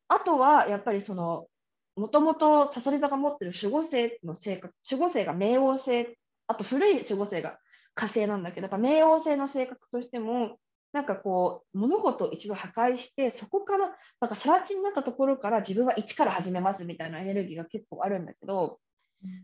[0.08, 1.48] あとはやっぱりその、
[1.96, 6.18] もともとさそり座が持ってる守護星の性格、守護星が冥王星、
[6.48, 7.60] あと古い守護星が
[7.94, 10.58] 火星なんだけど、やっぱ冥王星の性格としても、
[10.92, 18.80] なんかこう、物事を一度破壊して、そこから、なんか更地になったところから自分は一から始めますみたいなエネルギーが結構あるんだけど、
[19.24, 19.44] うん、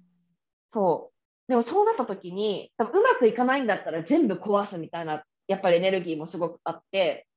[0.72, 1.50] そう。
[1.50, 7.28] でもそうなった時に、多分うまくいかないんだったら全部壊すみたいな、やっぱりエネルギーもすごくあって、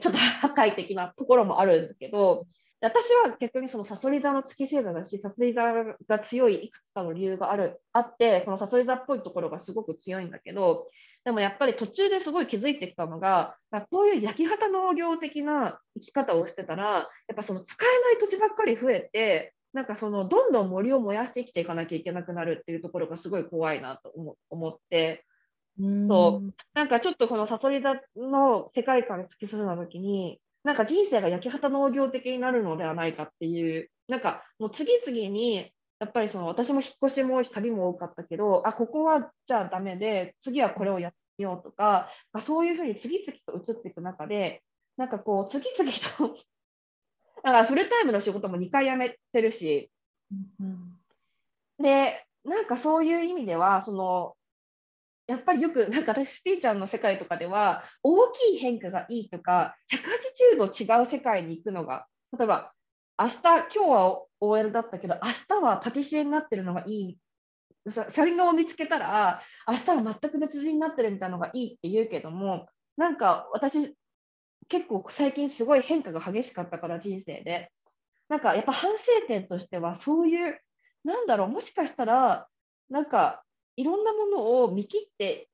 [0.00, 2.46] ちょっと破壊的なところもあるんだけど、
[2.84, 5.62] 私は逆にそのサソリ座の月星座だし、サソリ座
[6.06, 10.88] が強いいくつかの理由があるあって、このサソリ座っぽいところがすごく強いんだけど、
[11.24, 13.56] でもやっぱり途中ですごい気づいてきたのが、
[13.90, 24.12] こういう焼き畑農業的な生き方をしてたら、やっぱその使えない土地ばっかり増えて、なんかそのどんどん森を燃やして生きていかなきゃいけなくなるっていうところがすごい怖いなと
[24.50, 25.24] 思って、
[25.78, 26.54] そう。
[26.74, 44.62] なんかちょっとこのサソリ座の世界観に突き進んだ時になんか人生が焼き畑農業的になるのではないかっていう、なんかもう次々に、やっぱりその私も引っ越しも旅も多かったけど、あ、ここはじゃあダメで、次はこれをやってみようとか、まあ、そういうふうに次々と移っていく中で、
[44.96, 46.36] なんかこう、次々と
[47.44, 49.90] だからフルタイムの仕事も2回辞めてるし、
[50.60, 50.98] うん、
[51.78, 54.34] で、なんかそういう意味では、その
[55.26, 59.74] やっぱりよくなんか私スピーチャーの世界とかでは大きい変化がいいとか
[60.54, 62.06] 180度違う世界に行くのが
[62.36, 62.72] 例えば
[63.18, 67.18] 明日今日は OL だったけど明日はパティシエになってるのがいい。
[67.86, 72.66] 才能を見つけたら明日は全く別人になってるみたいなのがいいって言うけども
[72.96, 73.94] なんか私
[74.68, 77.70] 結構最近すごい変化が激しかったから人生で。
[78.28, 80.58] なんかやっぱ反省点としてはそういう
[81.04, 82.48] なんだろうもしかしたら
[82.88, 83.43] なんか
[83.76, 85.48] いろんなものを見切って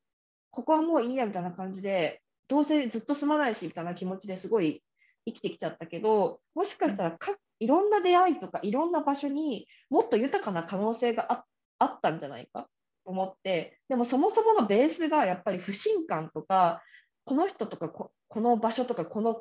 [0.50, 4.82] ここはもういいやみたいな感じでどうせずっと住まないしみたいな気持ちですごい
[5.26, 11.44] 生きてきちゃったけどもしかしたらかいろんな出会いとかいろんな場所にもっと豊かな可能性があ
[11.78, 12.68] あったんじゃないか？
[13.04, 16.82] と思ってでもそもそものベースがやっぱり不信感とか
[17.24, 19.34] この人とかこの場所とかこの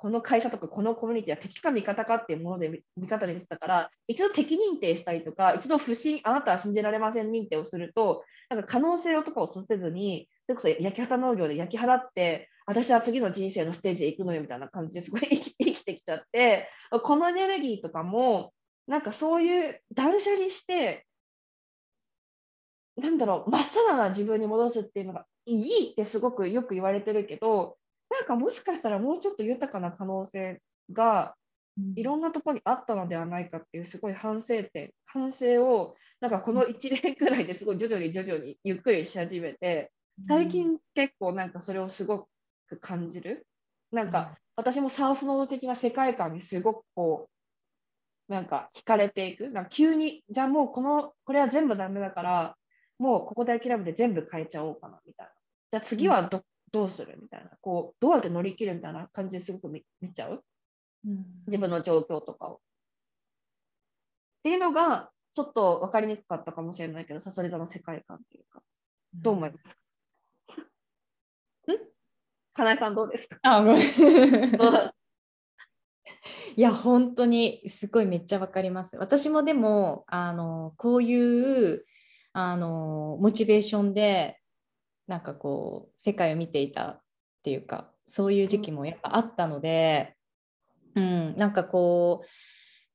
[0.00, 16.70] この会社とかこのコミュニティは敵か味方かっていうもので見方で見てたから一度敵認定したりとか一度不信あなたは信じられません認定をするとなんか可能性とかを育てずにそれこそ焼き畑農業で焼き払って私は次の人生のステージへ行くのよみたいな感じですごい 生き生きてきちゃって
[17.02, 18.54] このエネルギーとかも
[18.86, 21.04] なんかそういう断捨離して
[22.96, 27.76] なんだろう真っさらな自分に戻すっていうのがいいってすごくよく言われてるけど
[28.10, 30.60] なんかもしかしたらもうちょっと豊かな可能性
[30.92, 31.34] が
[31.94, 39.92] いろんなところにあったのではないかっていうすごい反省点反省をなんかこの1年くらいですごい徐々に徐々にゆっくりし始めて
[40.28, 42.26] 最近結構なんかそれをすご
[42.68, 43.46] く感じる？
[43.92, 47.28] なんか私もサウスノード的な世界観にすごくこ
[48.28, 49.50] うなんか惹かれていく？
[49.50, 52.56] なんか急にじゃあもうこのこれは全部ダメだから
[52.98, 55.32] もうここで諦めて全部変えちゃおうかなみたいな。
[55.72, 56.42] じゃあ次はど,、
[56.72, 57.18] どうする？
[57.20, 57.50] みたいな。
[57.60, 60.44] こうどうやって乗り切るみたいな感じですごく見見ちゃう、
[61.06, 62.54] うん、自分の状況とかを。
[62.54, 62.58] っ
[64.44, 68.62] ていうのがちょっと分かりにくかったかもしれないけどさそれぞれの世界観っていうか。
[69.14, 69.74] どう思います？
[69.74, 69.80] か、
[71.68, 71.78] うん、
[72.54, 73.38] かなえさんどうですか？
[73.42, 73.82] あごめん。
[76.56, 78.96] いや本当にすごいめっちゃ分かります。
[78.96, 81.84] 私もでもあのこういう
[82.32, 84.39] あのモチベーションで
[85.10, 87.00] なんかこう世界を見ていたっ
[87.42, 90.14] ていうかそういう時期もやっぱあったので、
[90.94, 92.28] うん、なんかこう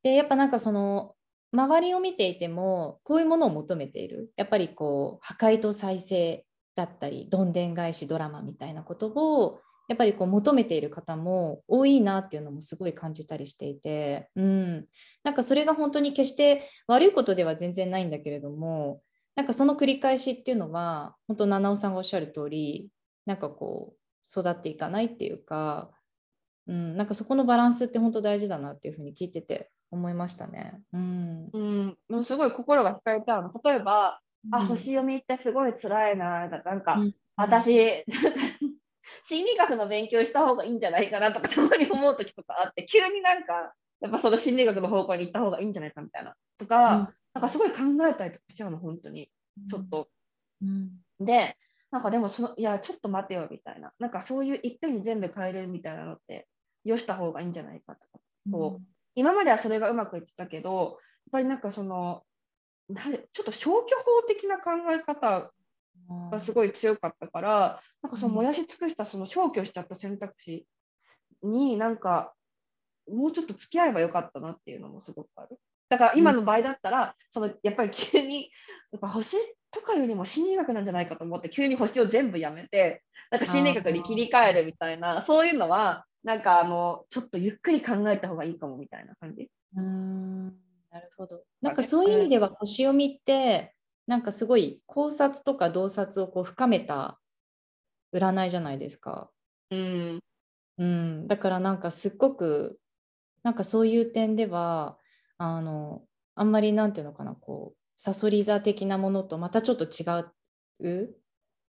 [0.02, 1.14] でやっぱなんかその
[1.52, 4.32] 周りを見ていてもこういうものを求めている。
[4.38, 9.60] やっぱりこう破壊と再生だったりどんでん返しドラマみたいなことを
[9.90, 14.86] やっぱりこう求めている方も多いなっていうのもすごい感じたりしていて、うん、
[15.24, 19.02] なんかそれが本当に決して悪いことでは全然ないんだけれども
[19.36, 22.90] なんかその繰り返しっていうのは本当七尾さんがおっしゃる通り
[23.26, 25.92] なんかこう育っていかないっていうか、
[26.68, 30.82] うん、なんかそこのバランスって本当大事だなっていうふうに聞いてて思いましたね。
[30.94, 33.52] うん、うん、もうすごい心が惹かれちゃうの。
[33.64, 38.06] 例えば、うん、あ星読みってすごい辛いななんか、うん、私
[39.24, 46.36] 心理学の勉強した方がいいんじゃないかなとかたまに思う時とかあって急になんかやっぱその心理学の方向に行った方がいいんじゃないかみたいな。
[46.58, 47.78] とか、なんかすごい考
[48.08, 49.30] えたりとかしちゃうの、本当に。
[49.70, 50.08] ちょっと。
[50.62, 51.58] うん、で、
[51.92, 53.92] なんかでもその、いや、ちょっと待てよみたいな。
[54.00, 56.48] なんかそういういっぺんに全部変えるみたいなのって、
[56.86, 58.20] よした方がいいんじゃないかとか。
[58.52, 60.96] こう、うん、今まではそれがうまくいってたけど、やっ
[61.32, 62.24] ぱりなんかその、
[62.88, 65.52] ちょっと消去法的な考え方
[66.32, 70.66] がすごい強かったから、なんかその燃やし尽くしたその消去しちゃった選択肢
[71.42, 72.34] になんか
[73.12, 75.58] もうちょっと付き合えばよかったなっていうのもすごくある。
[75.90, 78.50] だから今の場合だったら、うん、そのやっぱり急に
[78.92, 79.38] やっぱ星
[79.72, 89.50] とかよりも心理学なんじゃないかと思って急に星を全部やめてなんか心理学に切り替えるみたいなそういうのはなんかあのちょっとゆっくり考えた方がいいかもみたいな感じ。
[89.76, 90.48] うん
[90.92, 91.42] なるほど。
[91.62, 93.76] なんかそういう意味では星読みって
[94.08, 97.20] なんかすごい考察とか洞察をこう深めた
[98.14, 99.30] 占いじゃないですか。
[99.72, 100.20] うん、
[100.78, 102.80] うん、だからなんかすっごく
[103.44, 104.98] なんかそういう点では
[105.38, 106.04] あの
[106.36, 110.32] あんまりなんていうのかなこうさそり座的なものとまたちょっと違う。
[110.80, 111.16] うん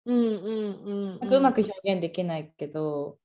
[0.05, 3.19] うんうんうまく表現できないけど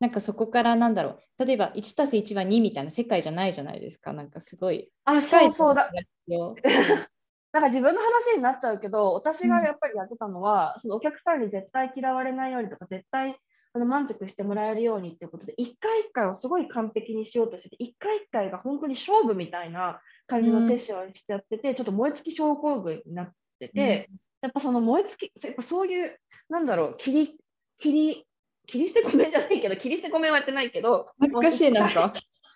[0.00, 1.44] なんかそこからなんだろう。
[1.44, 4.12] 例えば1たす1は2みたいな世界じゃないじゃないですか。
[4.12, 5.74] なんかすごいあそうそう。
[5.74, 5.90] だ
[7.52, 13.38] なんか自分の話になっちゃうけど私がやっぱりやってたのは、うん、そのお客さんに絶対嫌われないようにとか絶対
[13.78, 26.18] あの満足してもらえるようにっていうことで一回一回をすごい完璧にしようとしてて一回一回が本当に勝負みたいな感じのセッションをしちゃってて、うん、ちょっと燃え尽き症候群になってて、うん、やっぱその燃え尽きやっぱそういう
[26.48, 27.36] なんだろう切り
[27.78, 28.26] 切り
[28.66, 32.12] 切り捨て米じゃないけど切り捨て米はやってないけど難しいなんか。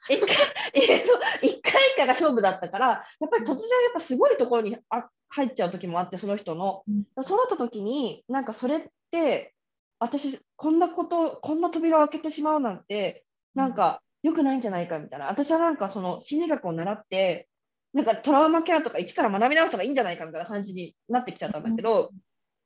[0.09, 0.29] 一回
[0.73, 0.99] 一回
[1.43, 1.63] 一
[1.97, 3.57] 回が勝負だったからやっぱり突然や
[3.91, 9.52] っぱすごいところにあ入っちゃう時もあってその人の、うん、そうなった時になんかそれって
[10.03, 13.25] 私こんなことこんな扉を開けてしまうなんて
[13.55, 17.49] なんか良くないんじゃないかみたいな私はなんかその心理学を習って
[17.93, 22.11] なんかトラウマケアとか一から学び直した方がいいんじゃないかみたいな感じになってきちゃったんだけど、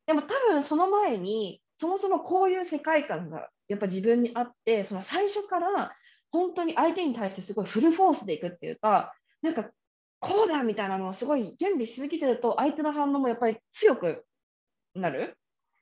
[0.07, 5.93] でも多分その前にそもそもこういう世界観がやっぱ自分にあってその最初から
[6.31, 9.71] 本当に相手に対してすごいフルフォースでいくっていうかなんか
[10.21, 14.25] こうだみたいなのをすごい準備しすぎてると相手の反応もやっぱり強く
[14.95, 15.37] なる。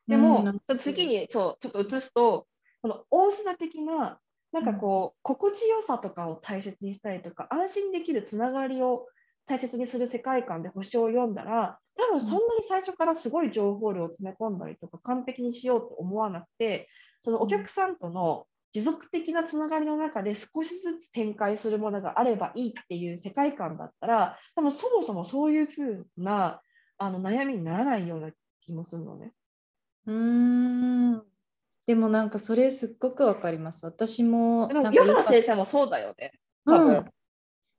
[0.06, 2.46] でも、うん、次にそうちょっと移すと
[2.82, 4.18] この大須田的な
[4.52, 9.08] なんかこう、心地よさとかを大切にしたりとか安心できるつながりを
[9.46, 16.88] 大切にする世界観で星を読んだら多分そんなに最初からすごい情報量を詰め込んだりとか完璧にしようと思わなくて
[17.20, 26.60] そのお客さんとの持続的なつながりの中で少しずつ展開するものがあればいいっていう世界観だったら多分そもそもそういうふうな
[26.98, 28.30] あの悩みにならないような
[28.62, 29.32] 気もするのね。
[30.06, 31.22] うん。
[31.86, 33.84] でもなんかそれすっごくわかります。
[33.84, 35.12] 私もでもヨガ。
[35.14, 36.32] の先生もそうだよね。
[36.66, 37.04] 多分、うん、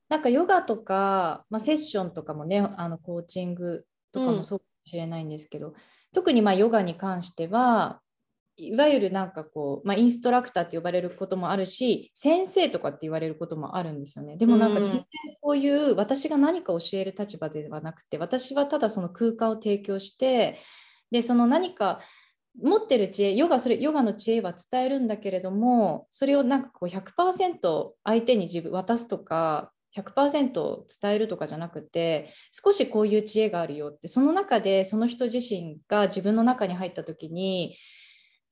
[0.08, 5.74] なんかヨガとか、まあ、セッションとかもねあのコーチングとかもそうかもしれないんですけど、うん、
[6.12, 8.00] 特にまあヨガに関しては
[8.58, 14.36] いわゆるなんかこう、まあ、インストラクターって呼ばれることもあるし先生とかって言われることもあるんですよね。
[14.36, 15.04] でもなんか全然
[15.42, 20.58] そういう私が何か教える立場ではなくて私はただその空間を提供して
[21.10, 22.00] でその何か
[22.62, 37.76] 持ってる知恵ヨガそれヨガの知恵は伝えるんだけれどもそれをなんかこう100%相手に自分渡すとか100%伝えるとかじゃなくて少しこういう知恵があるよってその中でその人自身が自分の中に入った時に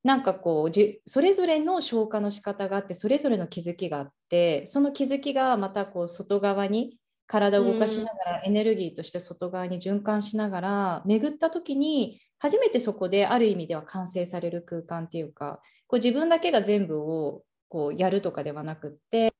[0.03, 19.33] なんかこうじそれぞれの消化の仕方があってそれぞれの気づきがあってその気づきがまたこう外側に体を動かしながらエネルギーとして外側に循環しながら巡った時に初めてそこである意味では完成される空間っていうかこう自分だけが全部をこうやるとかではなくって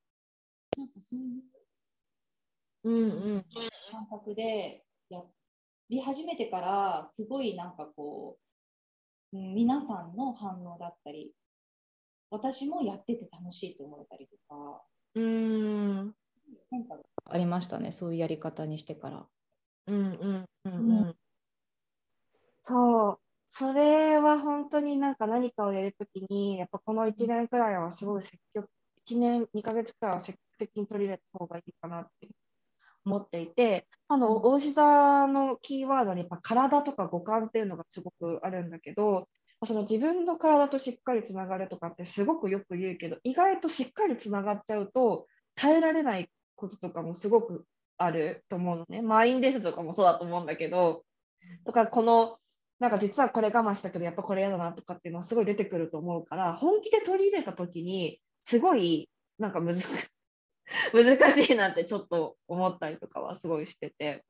[0.77, 1.19] なんかそう
[2.93, 3.45] いう
[3.91, 5.21] 感覚でや
[5.89, 8.37] り始めてからすごいなんかこ
[9.33, 11.31] う皆さんの反応だったり
[12.29, 14.81] 私もやってて楽しいと思えたりとか
[15.15, 15.95] うん。
[16.71, 16.95] なんか
[17.29, 19.25] ありましたねそういうやり方にしてから。
[19.87, 21.15] うんうんうんうん、うん、
[22.67, 28.67] そうそれは本当になんか何かをやるときにやっぱこの1年くらいはすごい積極
[29.07, 32.27] 1年2ヶ月くらいは積極的に取り入れた方がいいかなって
[33.05, 34.83] 思っていて、あの、大志座
[35.27, 39.29] のキーワードにやっぱ体とか五感っていうのがすごくあるんだけど、
[39.65, 47.65] その自分の体としっかりつながるとかってすごくよく言うけど、意外としっかりつながっちゃうと耐えられないこととかもすごく
[47.97, 49.01] あると思うのね。
[49.01, 51.03] 満員ですとかもそうだと思うんだけど、
[51.65, 52.37] とかこの
[52.79, 59.09] なんか実はこれ我慢したけどやっぱこれ嫌だなとかっていうのはすごい出てくると思うから本気で取り入れた時にすごい
[59.39, 59.75] なんか難
[60.93, 64.23] 難しいなってちょっと思ったりとかはすごいしてて。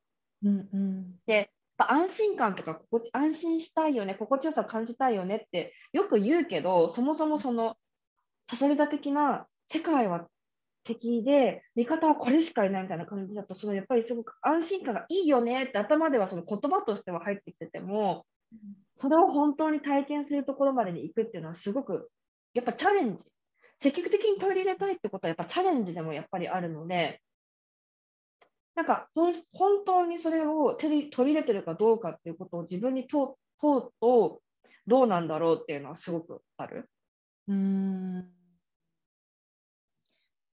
[0.44, 7.76] うんうん、で安心感とか心地安心したいよね心地よさを感じたいよねってよく言うけどそもそもその
[8.50, 10.28] サソリ座的な世界は
[10.84, 18.24] 敵で味方はこれしかいないみたいな感じだとそのやっぱりすごく安心感がいいよねって頭ではその言葉としては入ってきてても
[18.98, 22.10] それを本当に体験するところまでに行くっていうのはすごく
[22.54, 23.24] やっぱチャレンジ
[23.78, 27.20] 積極的に取り入れたいってことはやっぱチャレンジでもやっぱりあるので、
[28.74, 29.34] なんか本
[29.84, 34.40] 当にそれを取り入れてるかどうかっていうことを自分に問うと
[34.86, 36.88] どうなんだろうっていうのはすごくある。
[37.48, 38.26] うん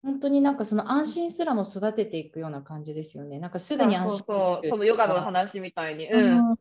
[0.03, 3.39] 本当になんかその安心すらも育てていくような感じですよね。
[3.39, 6.09] なんかすぐに安心そうそのヨガの話みたいに。
[6.09, 6.57] うん、うん、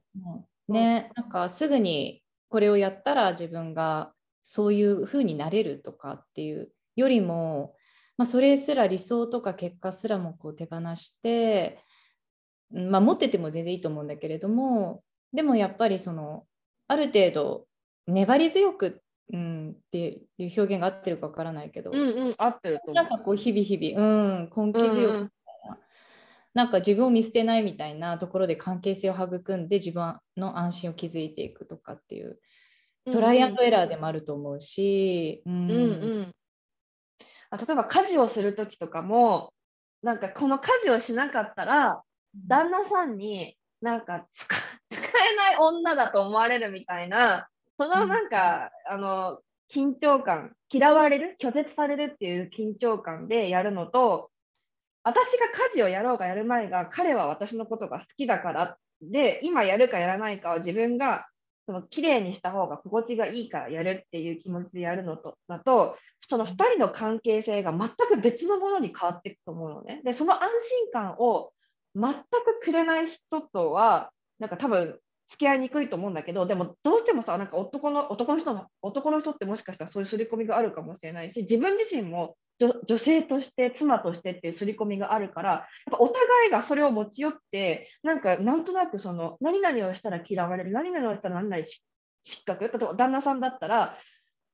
[0.69, 7.75] ね、なんかすぐにこれをやったら自分がそういうふうになれるとかっていうよりも、
[8.19, 11.79] まあ、それすら理想とか結果すらもこう手放して、
[12.71, 15.03] まあ、持ってても全然いいと思うんだけれども
[15.33, 16.45] でもやっぱりその
[16.89, 17.67] ある程度
[18.07, 19.03] 粘り強く、
[19.33, 25.31] うん、っていう表現が合ってるかわからないけど、うんうん、合ってるなんかこう日々日々、うん、根気強く、
[26.55, 32.39] なんか自分を見捨てないみたいなところで関係性を育んで自分の安心を築いていくとかっていう
[33.11, 35.71] トライアンドエラーでもあると思うし、うん。
[35.71, 36.35] うん、
[37.51, 39.53] あ例えば家事をする時とかも
[40.03, 42.03] なんかこの家事をしなかったら
[42.49, 44.55] 旦那さんになんか 使
[45.33, 47.49] えない女だと思われるみたいな
[47.79, 49.41] そのなんか、うん、あの
[49.73, 51.37] 緊張感嫌われる？
[51.41, 54.31] 拒絶されるっていう緊張感でやるのと
[55.05, 61.27] 私が家事をやろうがやる前が彼は私のことが好きだからで今やるかやらないかを自分が
[61.67, 65.97] その綺麗にした方が心地がいいからやるっていう気持ちでやるのとだと
[66.29, 70.01] その2人の関係性が全く別のものに変わっていくと思うのね。
[70.05, 70.51] でその安
[70.85, 71.53] 心感を
[71.95, 74.99] 全くくれない人とはなんか多分
[75.29, 82.37] 付き合いにくいと思うんだけどでもどうしてもさなんか男の男の人の男の人ってもしかしたらそういう刷り込みがあるかもしれないし自分自身も
[82.69, 92.65] 女性として妻としてっていう刷り込みがあるからやっぱお互いがそれを持ち寄ってなんかなんとなくその何々をしたら嫌われる何々をしたら何々失格？
[92.65, 93.99] 例えば旦那さんだったら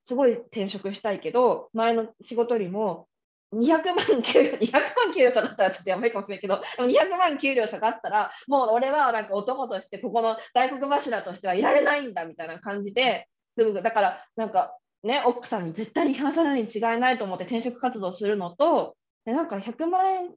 [0.05, 3.09] すごい転職したいけど前の仕事よりも
[3.55, 20.31] 200万給料、 200万給料下がったらちょっとやばいかもしれないけど、200万給料下がったら、もう俺はなんか男として、ここの大黒柱としてはいられないんだみたいな感じで、すごくだからなんかね、奥さんに絶対に批判されるに違いないと思って転職活動するのと、なんか100万円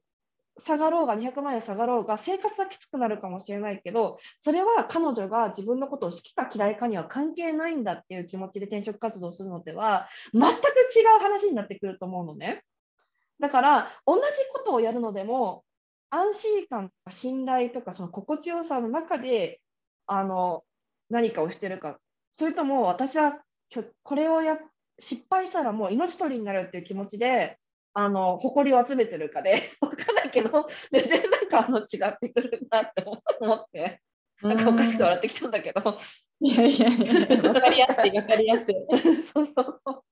[0.60, 10.52] 下がろうが200万円下がろうが生活はきつくなるかもしれないけどそれは彼女が自分のことを好きか嫌いかには関係ないんだっていう気持ちで転職活動するのでは全く違
[11.18, 12.64] う話になってくると思うのね。
[13.40, 14.22] だから同じ
[14.54, 15.64] ことをやるのでも
[16.12, 19.62] 安心感とか信頼とかその心地よさの中で
[20.06, 20.64] あの
[21.10, 21.98] 何かをしてるか
[22.32, 23.40] それとも私は
[24.04, 24.58] これをや
[25.00, 27.58] 失敗したらもう命取りになるっていう気持ちで
[27.94, 33.04] あの誇りを集めてるかで 分かんないけど全然なんかあの違ってくるなって
[33.40, 34.02] 思って
[34.42, 35.98] なんかおかしく笑ってきたんだけど。
[36.44, 38.76] いやいやいや分かりやすい分かりやすい。
[39.22, 40.04] そうそう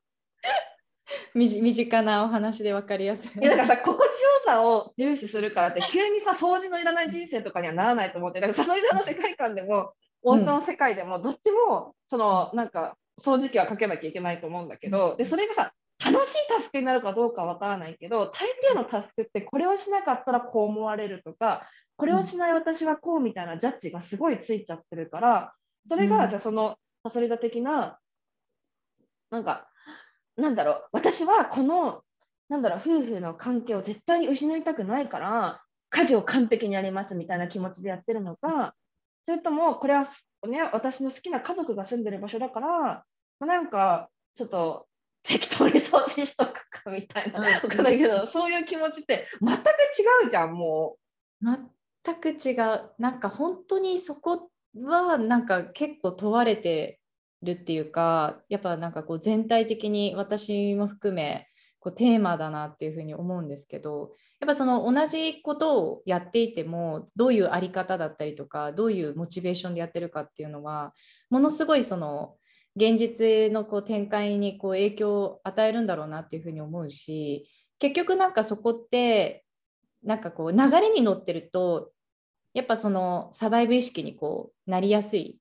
[1.33, 3.41] 身近なお話で分かりやすい。
[3.41, 4.07] いやなんかさ心地よ
[4.45, 15.71] さを重視するからって急にさ掃除のいらない人生とかにはならないと思ってだからさそり座の世界観でも王将の世界でもどっちもそのなんか掃除機はかけなきゃいけないと思うんだけどでそれがさ
[16.03, 21.67] 楽しいタスクになるかどうかわからないけど大抵のタスクってこれをしなかったらこう思われるとか
[21.97, 25.53] これをしない私はこうみたいなジャッジがすごいついちゃってるから
[25.89, 27.99] それがじゃあそのサソリ座的な
[29.31, 29.69] なんか
[30.39, 32.01] なんだろう、私はこの、
[32.47, 38.73] なんだろう、夫婦の関係を絶対に失いたくないから、家事を完璧にやりますみたいな気持ちでやってるのか、
[39.25, 40.07] それとも、これは、
[40.47, 43.03] ね、私の好きな家族が住んでる場所だから、
[43.45, 44.87] なんか、ちょっと、
[45.21, 49.61] 適当に掃除しとくかみたいな、わかんないけど、そういう気持ちって全く
[50.23, 50.97] 違うじゃん、も
[51.41, 51.45] う。
[52.03, 52.91] 全く違う。
[52.97, 56.99] なんか本当にそこは、なんか結構問われて
[57.43, 61.47] るっていうかやっぱなんかこう全体的に私も含め
[61.79, 64.11] こうテーマだなっていうふうに思うんですけど
[64.41, 70.93] やっぱその同じことをやっていてもどういうあり方だったりとかどういうモチベーションでやってるかっていうのは
[71.29, 72.35] ものすごいその
[72.79, 77.45] 現実のこう展開にこう影響を与えるんだろうなっていうふうに思うし
[77.77, 79.43] 結局なんかそこって
[80.01, 81.91] なんかこう流れに乗ってると
[82.53, 85.37] やっぱそのサバイブ意識にこうなりやすい。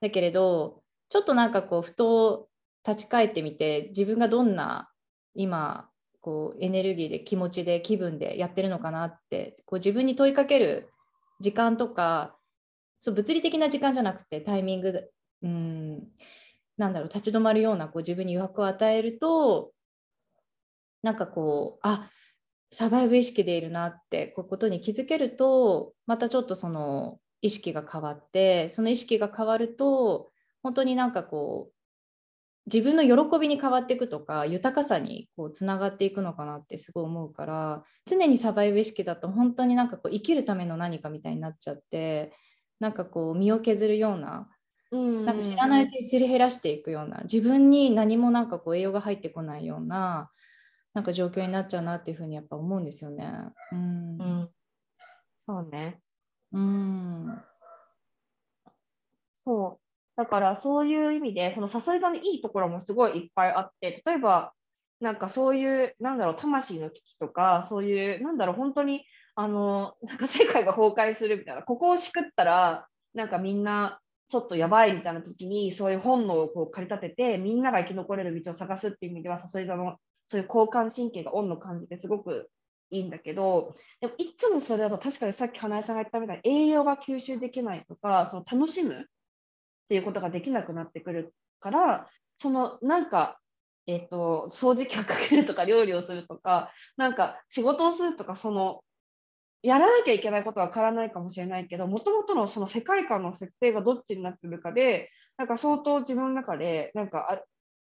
[0.00, 2.48] だけれどちょっとなんかこうふと
[2.86, 4.90] 立ち返ってみて自分がどんな
[5.34, 5.88] 今
[6.20, 10.88] こうエネルギーで気持ちで気分でやってるのかなってこう自分に問いかける
[11.40, 12.36] 時間とか
[12.98, 15.10] そう物理的な時間じゃなくてタイミング
[15.42, 16.08] うん
[16.78, 19.72] なんだろう立ち止まるようなこう自分に余白を与えると
[21.02, 22.08] なんかこうあ
[22.70, 30.30] サバイブ意識でいるなってこういうことに気づけるとまたちょっとその意識が変わってその意識が変わると
[30.62, 31.72] 本当になんかこう
[32.66, 42.32] 自分の喜びに変わっていくとか豊かさにこうつながっていくのかなってすごい思うから常にサバイブ意識だと本当になんかこう生きるための何かみたいになっちゃって
[42.78, 44.48] なんかこう身を削るような
[44.90, 50.30] なんか知らないうちにすり減らしていくような自分に何もなんかこう栄養が入ってこないような
[50.94, 53.30] なんか状況になっちゃうなっていうふうにやっぱ思うんですよね。
[53.72, 54.50] うん、うん、
[55.46, 56.00] そうね。
[56.52, 57.42] うん。
[59.44, 64.52] そうだからそういう意味で、その誘い座のいいところもすごいいっぱいあって、例えば、
[65.00, 69.04] なんかそういう、なんだろう、魂の危機とか、そういう、なんだろう、本当に、
[69.36, 79.96] あの、なんか世界が崩壊するみたいな、ここをしくったら、なんかみんな、ちょっとやばいみたいな時に、そういう本能をこう駆り立てて、みんなが生き残れる道を探すっていう意味では、誘い座の
[80.28, 82.50] そういう交感神経がオンの感じですごく
[82.90, 89.04] いいんだけど、でもいつもそれだと確かにさっき花江さんが言ったみたいに栄養が吸収できないとか、その楽しむっ
[89.88, 93.38] ていうことができなくなってくるからそのなんか、
[93.86, 98.80] えーと、掃除機をかけるとか料理をするとかなんか仕事をするとかその
[99.62, 107.42] やらなきゃいけないことは変わらないかもしれないけどもともとのその世界観の設定がどっちになってるかでなんか相当自分の中でなんか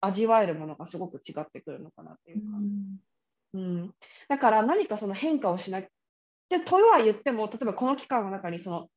[0.02, 2.46] 味わえるものがすごく違ってくるのかなっていうか、
[3.54, 3.92] うん、うん、
[4.30, 8.88] だから何かその変化をしなきゃとは言っても例えばこの期間の中にその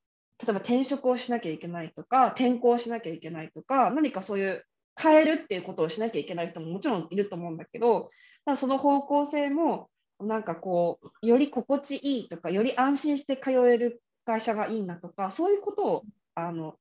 [0.41, 4.65] 例えば転職をしなきゃいけないとか転校しなきゃいけないとか何かそういう
[5.01, 8.11] 変えるっていうことをしなきゃいけない人ももちろんいると思うんだけど
[8.57, 9.89] その方向性も
[10.21, 16.03] なんかこうより心地いいとかより安心して通える会社がいいなとかそういうことを
[16.35, 16.75] あの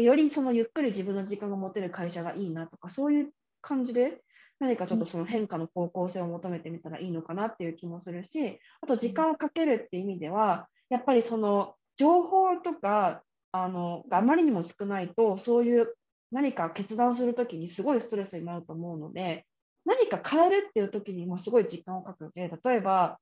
[0.00, 3.30] よりそのゆっくり自分の時間が持てる会社がいいなとか、そういう
[3.60, 4.22] 感じで
[4.58, 15.94] 何かちょっとその変化の方向性を求めてみたらいいのかなっていう気もするし、あと時間をかけるっていう意味では、やっぱりその情報とかあのがあまりにも少ないと、そういう
[16.32, 19.46] 何か決断するときにすごいストレスになると思うので、
[19.84, 23.18] 何か変えるっていう時にもすごい時間をかけて、例えば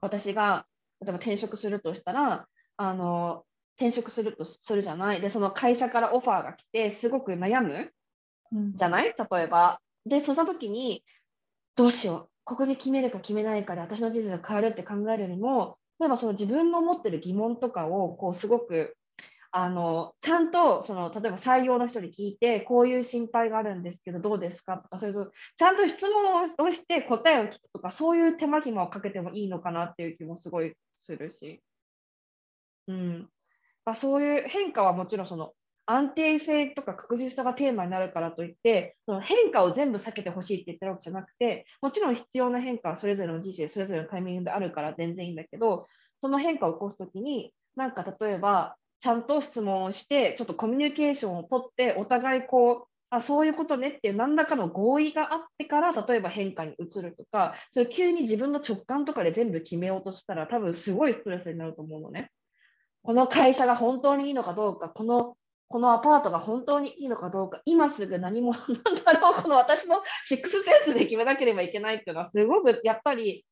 [0.00, 0.66] 私が
[1.00, 3.44] 例えば転職するとしたら、あの
[3.76, 5.20] 転職するとするじゃない。
[5.20, 7.90] で、その会社からオファーが来て、すごく悩む
[8.76, 9.14] じゃない？
[9.18, 9.80] 例えば。
[10.06, 11.04] で、その時に、
[11.74, 12.28] どうしよう。
[12.44, 18.96] ここで決めるか決めないかで私の人生が変わるって考えるよりも、例えばその自分の持ってる疑問とかをこうすごく
[19.54, 24.78] あのちゃんとその例えば採用の人に聞いてこういう心配があるんですけどどうですか？
[24.78, 31.62] とかそれとちゃんと質問をして答えを聞くとかそういう手間暇をかけてもいいのかなっていう気もすごいするし、
[32.88, 33.28] うん。
[33.86, 35.54] まあ、そういう変化はもちろんその
[35.86, 45.88] 安定性とか確実さがテーマになるからといってその変化を全部避けてほしいって言ってるわけじゃなくてもちろん必要な変化はそれぞれの人生それぞれのタイミングであるから全然いいんだけど
[46.22, 62.30] その変化を起こすときになんか例えばちゃんと質問をして、ちょっとコミュニケーションをとって、お互いこう、あそういうことねっていう何らかの合意があってから例えば変化に移るとかそれ急に自分の直感とかで全部決めようとしたら多分すごいストレスになると思うのね。
[63.02, 65.36] この会社が本当にいいのかどうかこの
[65.68, 68.52] このアパートが本当にいいのかどうか今すぐ何も
[68.84, 73.44] なんだろうこの私のシックスセンスで決めなければいけないっていうのはすごくやっぱり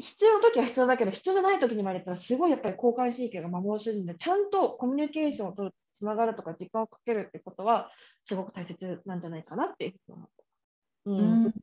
[0.00, 7.90] 必要な時は必要だけど、必要じゃない時にまでったら、すごいやっぱり交感神経が摩耗するんで、ちゃんとコミュニケーションを取る、つながるとか、時間をかけるってことは、
[8.22, 10.44] すごく大切なんじゃないかなっていうふうに思った。
[11.06, 11.54] うん、うん、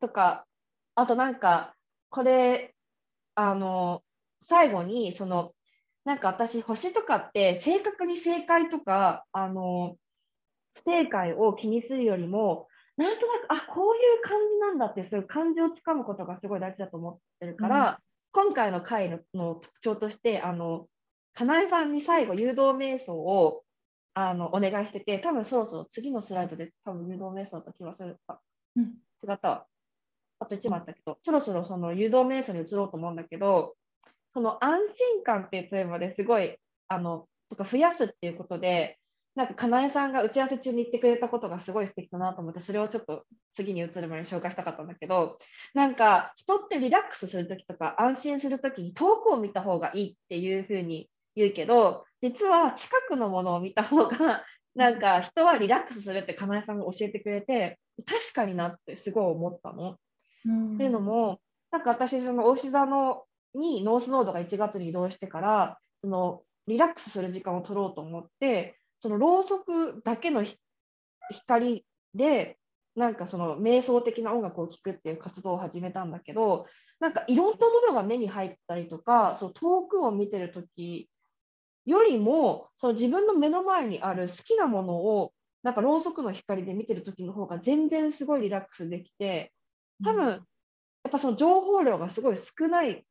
[0.00, 0.46] とか、
[0.94, 1.74] あとなんか、
[2.08, 2.74] これ、
[3.34, 4.02] あの、
[4.40, 5.54] 最後に、その、
[6.04, 9.96] なんか私、星とかって正確に正解とか、あの、
[10.74, 18.00] 不正解を気にするよりも、なんとなくあこういう感じなんだってそういう感じをつかむことがすごい大事だと思ってるから、
[18.34, 20.86] うん、今回の回のの特徴としてあの
[21.34, 23.62] かなえさんに最後誘導瞑想を
[24.14, 28.18] あのお願いしてて多分そろそろ次のスライドで多分誘導瞑想だった気がする。
[28.26, 28.40] か、
[28.76, 29.66] うん、違ったわ。
[30.40, 33.74] あと1枚あったけどそろそろその誘導瞑想に移ろうと思うんだけど
[34.34, 34.80] その安
[35.14, 36.56] 心感っていうテーマですごい
[36.88, 38.98] あのとか増やすっていうことで
[39.34, 45.38] なんか、かなえさんが打ち合わせ中に言ってくれたことがすごい素敵だなと思って、それをちょっと次に移る前に紹介したかったんだけど、
[45.74, 54.44] なんか、人ってリラックスするときとか、安心するときに遠くを見た方がいいっていうふうに言うけど、実は近くのものを見た方が、
[54.74, 59.98] なんか人はリラックスするってかなえさんが教えてくれて、確かになってすごい思ったの。
[60.44, 61.40] うん、っていうのも、
[61.70, 70.44] なんか私、その大志座のにノースノードが1月に移動してから、そのリラックスする時間を取ろうと思って、そのろうそくだけの
[71.28, 71.84] 光
[72.14, 72.56] で
[72.94, 76.66] なんかその瞑想的な音楽を聴くっていう活動を始めたんだけど
[77.00, 81.10] なんかいろんなものが目に入ったりとかその遠くを見てる時
[81.84, 85.32] よりもその自分の目の前にある好きなものを
[85.64, 89.52] なんかろうそくの光で見てる時の方が全然すごいリラックスできて
[90.04, 90.40] 多分やっ
[91.10, 93.04] ぱその情報量がすごい少ない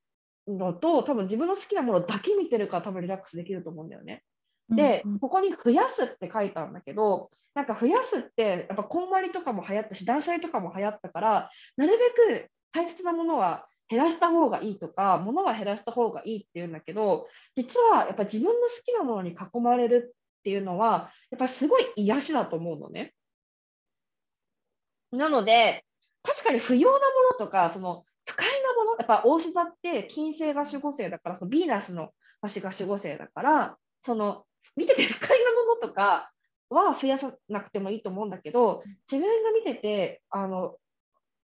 [0.48, 4.24] のと多分自分の好きなものだけ見てるから多分リラックスできると思うんだよね。
[4.72, 23.14] で、ここに増やすって書いたんだけど、なんか増やすって、やっぱこんまりとかも流行ったし、断捨離とかも流行ったから、なるべく大切なものは減らした方がいいとか、物は減らした方がいいっていうんだけど、実はやっぱ自分の好きなものに囲まれるっていうのは、やっぱすごい癒しだと思うのね。
[25.12, 25.86] なので、
[26.24, 32.12] 確かに不要なものとか、その不快なもの、やっぱ大志座って金星が守護星だから、そのヴィーナスの
[32.42, 34.46] 星が守護星だから、その
[34.76, 36.32] 見てて不快なものとか
[36.70, 38.82] は増やさなくてもいいと思うんだけど
[39.12, 40.76] 自分が見ててあの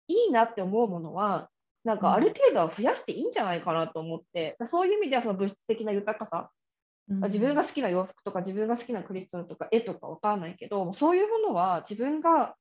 [0.08, 1.48] いいなって思うものは
[1.84, 6.50] なんかある程度は増やしていいんじゃないかなと思って、うん、そういう意味ではその物質的な豊かさ、
[7.08, 12.54] うん、自分が好きな洋服とか自分が好きなクリスタルとか絵とかわからないけどそういうものは自分が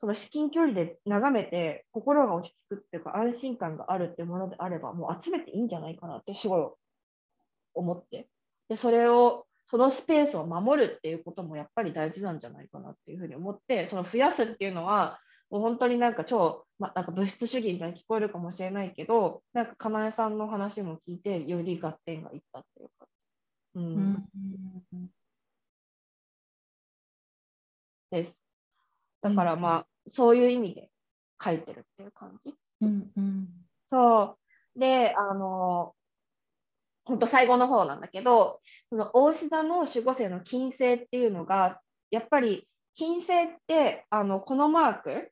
[0.00, 6.68] その至近距離で眺めて心が落ち着くっていうか安心感があるっていうものであればもう集めていいんじゃないかなってすごい
[7.74, 8.28] 思って。
[8.68, 15.18] でそれをそのスペースを守るっていうこともやっぱり大事なんじゃないかなっていうふうに思ってその増やすっていうのは
[15.50, 23.06] もう本当になんか超、まなんか物質主義みたいに聞こえるかもしれないけどなんかかなえさんの話も聞いてより合点がいったっていうか。
[23.76, 24.28] うん、
[24.92, 25.10] うん
[28.10, 28.38] です。
[29.22, 30.88] だからまあ、そういう意味で
[31.42, 32.54] 書いてるっていう感じ。
[32.82, 33.48] うんうん、
[33.90, 34.36] そ
[34.76, 34.78] う。
[34.78, 35.94] であの
[37.04, 45.30] 本当最後の方なんだけどその大志座の守護星の金星っていうのがやっぱり金星ってあのこのマーク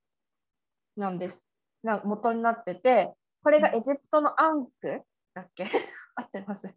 [0.96, 1.42] なんです。
[1.82, 3.12] な元になってて
[3.42, 5.02] これがエジプトのアンク
[5.34, 5.66] だっけ？
[6.14, 6.68] 合ってます。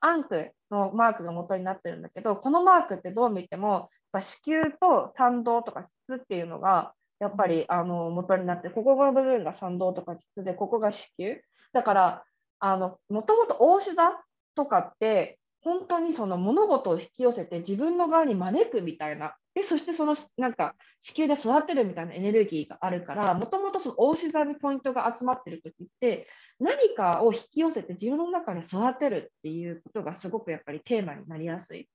[0.00, 11.36] アンクのマークが元になってるんだけどこのマークってどう見ても子宮と参道とか膣っていうのがやっぱりあの元になってここの部分が参道とか膣でここが子宮。
[11.72, 12.24] だから
[12.60, 14.22] あのもともと大志座
[14.56, 26.28] とかって本当にその物事を引き寄せて自分の側に招くみたいなでそしてそのなんか子宮で育てるみたいなエネルギーがあるからもともとその大志座にポイントが集まってる時って
[26.60, 31.88] 何かを引き寄せて自分の中で育てるっていうことがすごくやっぱりテーマになりやすい。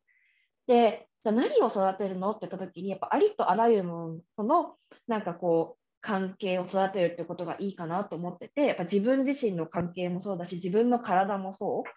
[0.68, 4.76] でじゃあ何を育てるのって言った時にやっぱありとあらゆるものの
[5.08, 11.90] なんかこう関係を育てるってことがいいかなと思っててやっぱ自分自身の関係もそうだし自分の体もそう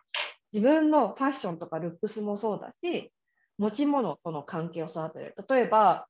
[0.55, 3.13] 自分のファッションとかルックスもそうだし
[3.59, 5.35] 持ち物との関係を育てる。
[5.49, 6.07] 例えば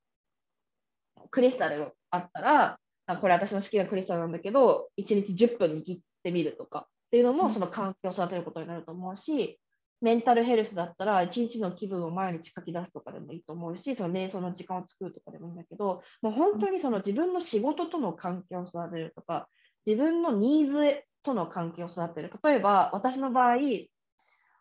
[1.30, 2.78] クリスタルがあったら
[3.20, 9.58] これ私の好きなクリスタルなんだけど1日10分握ってみるとかっていうのもその関係を育てることになると思うし、
[10.00, 19.48] メンタルヘルスだったら一日の気分を毎日書き出すとかでもいいと思うしその瞑想の時間を作るとかでもいいんだけどもう本当にその自分の仕事との関係を育てるとか
[19.86, 22.30] 自分のニーズとの関係を育てる。
[22.42, 23.56] 例えば私の場合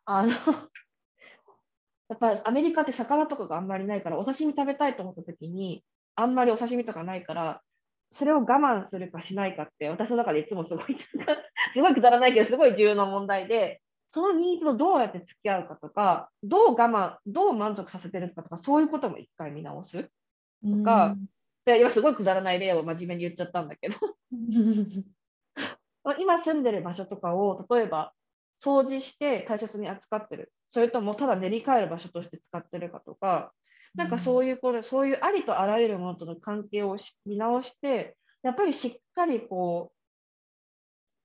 [0.06, 0.32] あの
[2.10, 5.84] やっぱアメリカって魚とかがあんまりないからお刺身食べたいと思った時に
[6.16, 7.62] あんまりお刺身とかないから
[8.12, 10.98] それを我慢するかしないかって私の中でいつもすごい
[11.74, 13.82] すごいくだらないけどすごい重要な問題で
[14.14, 20.12] そのニーズをどうやって付き合うかとかどう我慢どう満足させてるかとかそういうことも一回見直す。
[20.66, 21.18] とか、
[21.66, 23.96] で今すごいくだらない例を真面目に言っちゃったんだけど。
[26.20, 28.14] 今住んでる場所とかを例えば
[28.62, 30.52] 掃除して大切に扱ってる。
[30.70, 33.54] それともただ練り替える場所として使ってるかとか
[33.96, 39.94] なんかそういうこと、そういうありとあらゆるものとの関係を見直して、やっぱりしっかりこ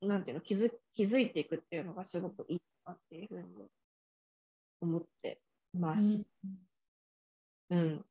[0.03, 3.49] う、なんていうの、気づ気づいていくっていうのがすごくいいなっていうふうに
[4.83, 5.41] 思って
[5.73, 6.23] ます。
[7.71, 8.05] うん、うん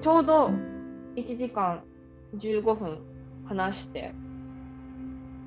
[0.00, 0.48] ちょうど
[1.16, 1.84] 1時間
[2.36, 3.17] 15分
[3.48, 4.12] 話して、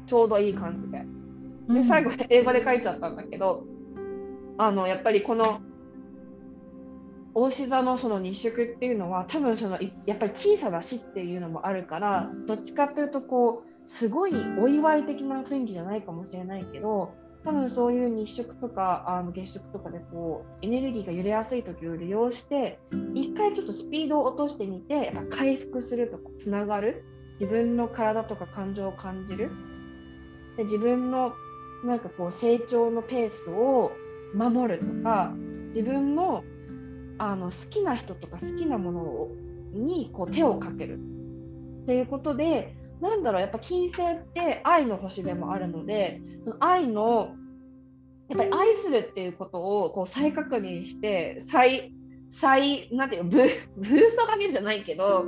[0.07, 1.80] ちょうどいい感じで。
[1.82, 3.64] で最後英語で書いちゃったんだけど、
[4.57, 5.61] あのやっぱりこの
[7.34, 17.14] 大志座のその日食っていうのは多分そのやっぱり小さな死っていうのもあるからどっちかっていうとこうすごいお祝い的な雰囲気じゃないかもしれないけど
[17.44, 22.80] 多分そういう日食とかあの月食とかでこうエネルギーが揺れやすい時を利用して
[23.15, 27.03] 一回ちょっとスピードを落としてみてやっぱ回復するとかつながる
[27.41, 29.49] 自分の体とか感情を感じる。
[30.57, 31.34] で自分の
[31.84, 33.93] なんかこう成長のペースを
[34.35, 35.34] 守るとか
[35.73, 36.43] 自分の
[37.18, 39.31] あの好きな人とか好きなものを
[39.73, 40.99] にこう手をかける。
[40.99, 47.34] っていうことでなんだろうやっぱ金星って愛の星でもあるのでその愛の
[48.30, 51.91] やっぱり愛するっていうことをこう再確認して再
[52.30, 53.38] 再なんていうのブ
[53.77, 55.26] ブーストかけるじゃないけど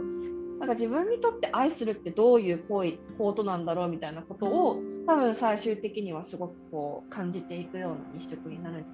[0.59, 8.85] なんか自分にとって愛するってどういう行為ことなんだろうみたいなことを多分最終的にはすごくこう感じていくような日食になるん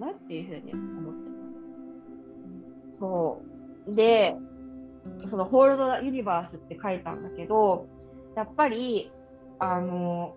[0.00, 1.34] なっていうふうに思ってま
[2.92, 2.98] す。
[2.98, 3.42] そ
[3.88, 4.36] うで
[5.24, 7.86] その「ホールド・ユニバース」って書いたんだけど
[8.34, 9.10] やっぱり
[9.58, 10.36] あの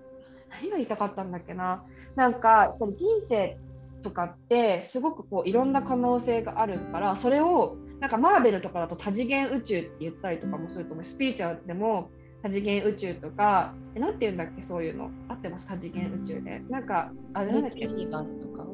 [0.49, 1.84] 何が言いたかったんだっけな
[2.16, 3.58] なんか人生
[4.02, 11.03] とかってすごくこういろんな可能性があるからそれをなんかマーベルとかだと多次元宇宙って言ったりとかもすると思う。
[11.06, 12.10] スピーチャーでも
[12.44, 15.11] 多次元宇宙とか何て言うんだっけそういうの。
[15.30, 16.60] あってます多次元宇宙で。
[16.69, 17.82] なんかあれなんだっけ？
[17.82, 18.65] ユニバースとか？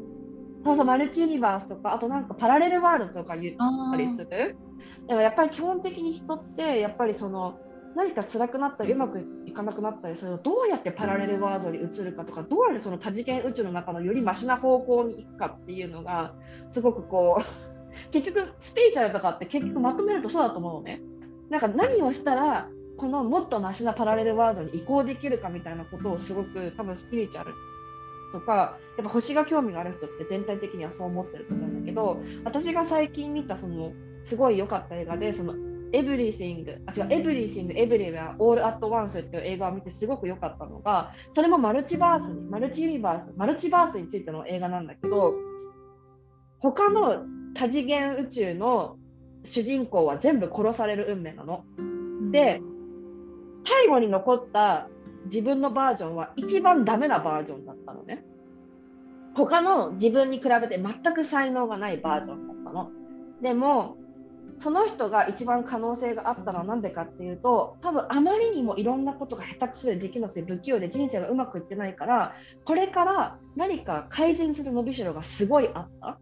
[0.63, 1.93] そうそうマルチユニバースとか。
[1.93, 4.55] あとなんかパラレルワールドとか言ったりする。
[5.07, 7.59] でもやっぱり基本的に人ってやっぱりその
[7.97, 16.33] 何か辛くなったりうまくいかなくなったりするとどうやってパラレルワールドに移るかとかどうやってその多次元宇宙の中のよりマシな方向に行くかっていうのが
[16.67, 17.76] すごくこう
[18.11, 21.01] 結局スピリチュアルとかって結局まとめるとそうだと思うのね。
[21.49, 27.53] なんか何をしたらこのもっとマシなパラレルワールドに移行できるかみたいなことをすごく多分スピリチュアル
[28.33, 33.93] とかやっぱ星が興味がある人って全体的にはそう思ってると思うんだけど私が最近見たその
[34.25, 35.53] すごい良かった映画でその
[35.93, 45.35] エブリシング、あ、違う、エブリシング、エブリウェア、オールアットワンスっていう映画を見てすごく良かったのが、それもマルチバースに、マルチユニバース、マルチバースについての映画なんだけど、
[46.59, 47.23] 他の
[47.57, 48.97] 多次元宇宙の
[49.43, 51.65] 主人公は全部殺される運命なの。
[52.31, 52.61] で
[53.65, 54.87] 最後に残った
[55.25, 58.23] 自分のバージョンは一番ダメなバージョンだったのね。
[59.33, 62.91] 他の自分に比べて全く才能がないバージョンだったの。
[63.41, 63.97] でも
[64.59, 72.35] その人が一番可能性があったのは何でかっていうと多分あまりにもいろんなことが下手くそでできなくて不器用で人生がうまくいってないから
[72.65, 76.19] これから何か改善する伸びしろがすごいあった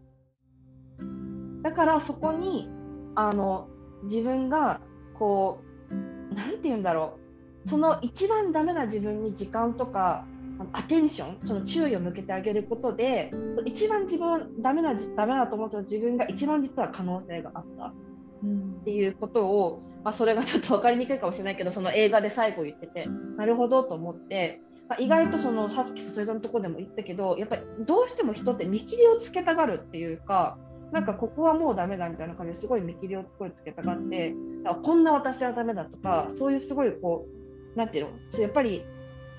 [1.66, 2.68] だからそこに
[3.16, 3.66] あの
[4.04, 4.80] 自分が
[5.14, 5.94] こう
[6.32, 7.18] 何て言うんだろ
[7.64, 10.24] うその一番ダメな自分に時間とか
[10.72, 13.32] アテンションその注意を向けてあげることで
[13.64, 23.06] 一番自分ダメなダメだと思った自分が一番実は可能性があったっていうことを、まあ、それがちょっと分かりにくいかもしれないけどその映画で最後言ってて
[23.36, 24.60] なるほどと思って。
[24.88, 30.58] ま、意外とそのさっきさそりさんのとこでも言ったけどやっぱりどうしても人って見切りをつけたがるっていうか
[30.92, 34.34] なんかここはもうダメだみたいな感じですごい見切りをすごいつけたがって
[34.82, 37.26] こんな私はダメだとかそういうすごいこ
[37.74, 38.40] うなんていうの？
[38.40, 38.84] やっぱり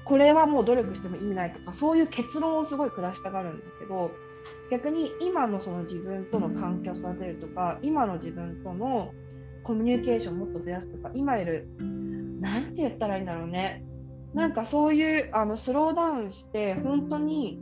[0.03, 4.11] これはもう努力しても意味ないとかそういう結論をすごい下したがるんだけど
[4.71, 9.11] 逆に今のその自分との関係を育てるとか今の自分との
[9.63, 11.67] コミュニケーションをもっと増やすとか今いる
[12.39, 13.83] 何て言ったらいいんだろうね。
[14.33, 17.59] なんかそういうあのスローダウンして本当に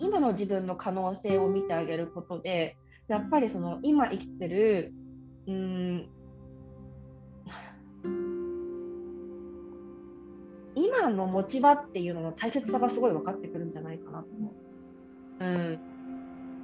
[0.00, 2.76] 今の自分の可能性を見てあげることで
[3.08, 4.92] やっぱりその今生きてる
[5.46, 6.08] うん
[10.74, 14.52] 今の持ち場っていうのの大切さがすごい分かってくるんじゃないかなと思
[15.40, 15.44] う。
[15.44, 15.78] うん、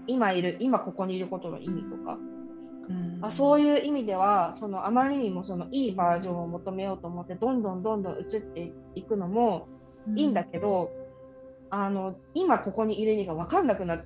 [0.07, 2.19] 今いる今ここにいることの意味とか、
[2.89, 9.69] うん、あそういう意味ではそのあまりにもそのいいバージョンを求めようと思ってどんどんどんどん移っていくのも
[10.15, 11.06] いいんだけど、うん、
[11.71, 14.05] あの今ここにいる意味が分かんなくなっ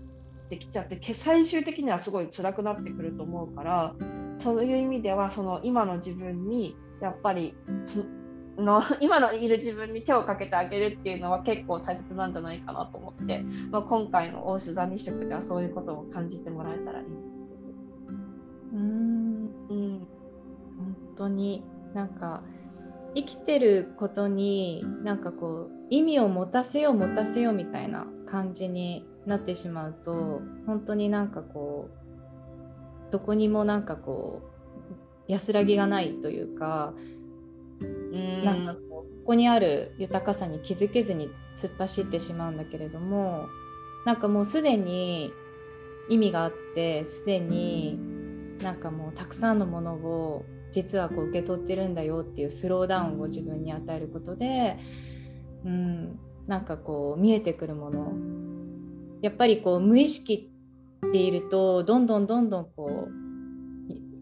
[0.49, 3.95] てきちゃって最終的にはすごい辛くなってくると思うから
[4.39, 7.55] そういう意味ではその今の自分にやっぱり
[8.57, 17.07] の 今のいる自分に手をかけてあげるっていうのは結構大切なんじゃないかなと思って、まあ、今回の大須座日食ではそういうことを感じてもらえたらいい。
[18.73, 19.51] うん。
[19.69, 19.99] うん。
[20.79, 21.65] 本当に
[21.95, 22.43] なんか
[23.15, 31.91] 生きてることになんかこう意味を持たせよう持たせようみたいな感じになってしまうと本当になんかこ
[33.09, 34.41] うどこにもなんかこ
[35.29, 36.95] う安らぎがないというか
[37.81, 38.45] うん。
[38.45, 43.49] なんかこうそこにある豊かさに気づけずに突っ走ってしまうんだけれども
[44.07, 45.33] なんかもうすでに
[46.09, 47.99] 意味があってすでに
[48.63, 54.79] なんかもうたくさんのものを実はこう受け取ってるんだよっていうスローダウンを自分に与えることで、
[55.65, 58.13] うん、なんかこう見えてくるもの。
[59.23, 60.51] やっぱりこう無意識
[61.13, 63.13] でいるとどんどんどんどんこう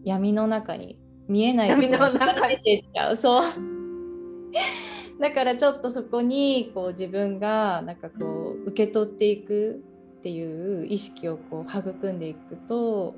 [0.03, 3.15] 闇の中に見えないところに出てっちゃう。
[3.15, 3.43] そう。
[5.19, 9.83] だからちょっとそこにこう自分がなんかこう受け取っていく
[10.19, 13.15] っていう意識をこう育んでいくと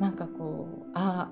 [0.00, 1.30] なんかこうあ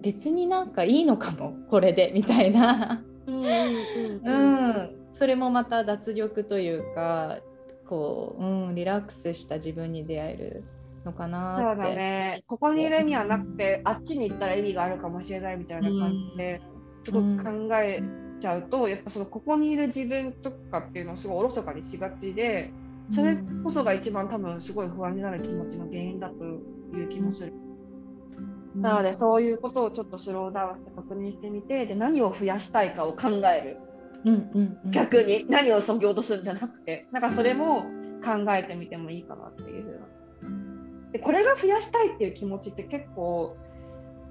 [0.00, 3.02] 別になんかいいのかもこれでみたいな。
[3.26, 7.38] うん、それもまた脱力というか
[7.86, 10.64] こう、うん、リラックスした自分に出会える
[11.06, 12.44] のかなそうだね。
[12.46, 16.60] ここにいる意味はなくて、あっちに行ったら意味があるかもしれないみたいな感じで、
[17.04, 18.02] すごく考え
[18.40, 22.70] ちゃうと、やっぱそのここにいる自分とかっていうのをすごいおろそかにしがちで
[23.10, 27.52] それこそが一番多分すごい不安になる気持ちの原因だという気もする。
[28.74, 33.85] なのでそういうことをちょっとスローダウンして確認してみてで何を増やしたいかを考える、うんうんうん、
[34.90, 37.84] 逆に何をそぎ落とすんじゃなくてなんかそれも
[38.24, 40.00] 考えてみてもいいかなっていう
[41.12, 43.56] でこれが増やしたいっていう気持ちって結構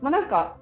[0.01, 0.57] まあなんか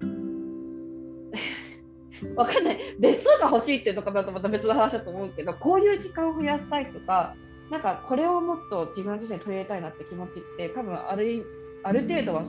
[2.36, 2.78] わかんない。
[2.98, 7.36] 別荘が欲しいっていうのかなとまた別の話だと思うけどこういう時間を増やしたいとか
[7.70, 11.44] なんかこれをもっと自分自身に取り入れたいなって気持ちって多分ある
[11.84, 12.42] ある程度は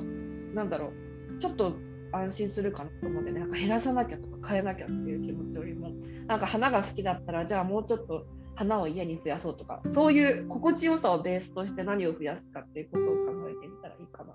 [0.53, 0.93] なんだろう。
[1.39, 1.73] ちょっと
[2.11, 5.91] 安心するかなと思ってねなんか減らさなきゃとか変えなきゃっていう気持ちよりも
[6.27, 8.25] なんか花が好きだったらじゃあもうちょっと
[8.55, 14.33] 花を家に増やそうとかそういう心地よさをベースとして何を増やすかっていうことを考えてみたらいいかな。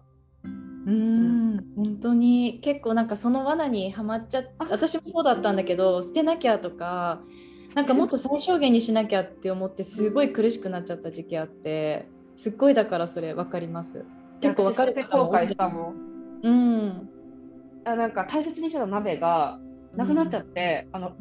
[0.87, 7.23] うん、本当に結構なんかその罠にはまっちゃって私もそうだったんだけど捨てなきゃとか
[7.75, 12.07] なんかもっと最小限にしなきゃって思ってすごい苦しくなっちゃった時期あって
[12.37, 14.05] すっごいだからそれ分かります。
[14.41, 15.95] 結構分かる後悔したもん。
[16.43, 17.11] うん。
[17.85, 19.59] あなんか大切にしてた鍋が
[19.95, 21.13] なくなっちゃって、うん、あの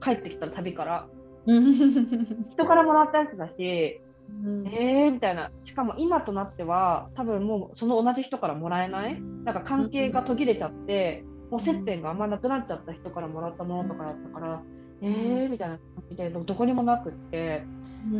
[0.00, 1.06] 帰ってきた旅から。
[1.46, 4.00] 人からもらったやつだし、
[4.42, 5.52] うん、えーみたいな。
[5.62, 9.22] しかも今となっては多分もうその同じ人からもらえない？
[9.44, 14.60] なんか関係が途切れちゃって、もう接点があんまなくなっちゃった人からもらったものとかだったから
[15.02, 15.76] えーみたいな。
[15.76, 17.64] 感じでどこにもなくって、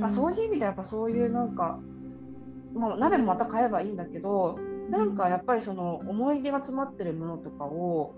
[0.02, 1.80] あそういう意味でやっぱそういうなんか、
[2.74, 4.56] まあ、鍋もまた買えばいいんだけど
[4.90, 8.14] なんかやっぱりその思い出が詰まってるものとかを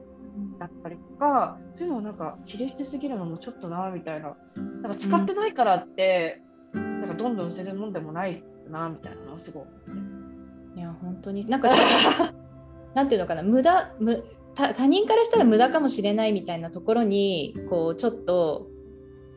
[0.58, 4.36] だったりとかそういうのをなんか切り捨てすぎるのもちょっとなみたいな。
[4.82, 6.42] なんか使ってないからって、
[6.72, 10.80] なんかどんどん捨てるもんでもないなみたいなのをすごい思って。
[10.80, 11.44] いや本当に。
[11.46, 12.34] なんかちょっと
[12.94, 13.42] なんていうのかな。
[13.42, 14.24] 無駄無
[14.54, 18.68] 他他人からしたら無駄かもしれないみたいなところにこうちょっと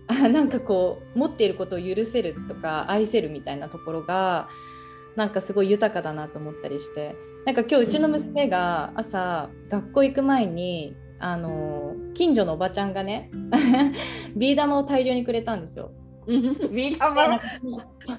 [0.08, 4.50] あなんかこう持っていることを許せるとか愛せるみたいなところが
[5.16, 7.16] なんかすごい豊かだなと思ったりして
[7.46, 13.30] なんか今日うちの娘が朝学校行く前にあの近所のおばちゃんがね
[14.36, 15.92] ビー玉を大量にくれたんですよ。
[16.28, 17.40] ビー玉？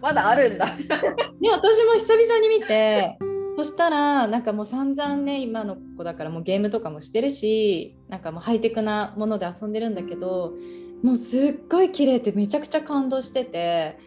[0.00, 0.66] まだあるんだ。
[1.40, 3.16] ね、私も久々に見て
[3.56, 10.54] そしたらなんかもう散々ね今の子だからもうゲームとかもしてるしなんかもうハイテクなもので遊んでるんだけど
[11.02, 13.98] もうすっごい綺麗ってめちゃくちゃ感動してて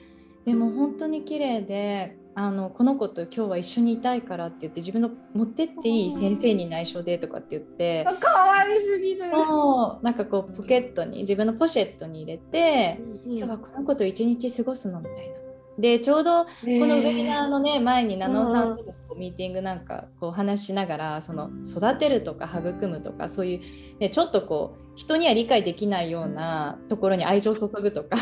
[0.45, 9.25] でも本当に綺麗であのこの子と今日は一緒にいたいからって言って自分の持ってっていい先生に内緒でとかって言って可愛すぎる。
[9.29, 15.35] もうなんかこうポケットに自分のポシェットに入れて今今日はこの子と一日過ごすのみたいな。
[15.79, 23.55] でちょうどこのウェビナーのね前に七尾さんとミーティングなんかこう話しながらその育てるとか育むとかそうい
[23.95, 28.17] う、ね、ちょっとこう人には理解できないようなところに愛情を注ぐとか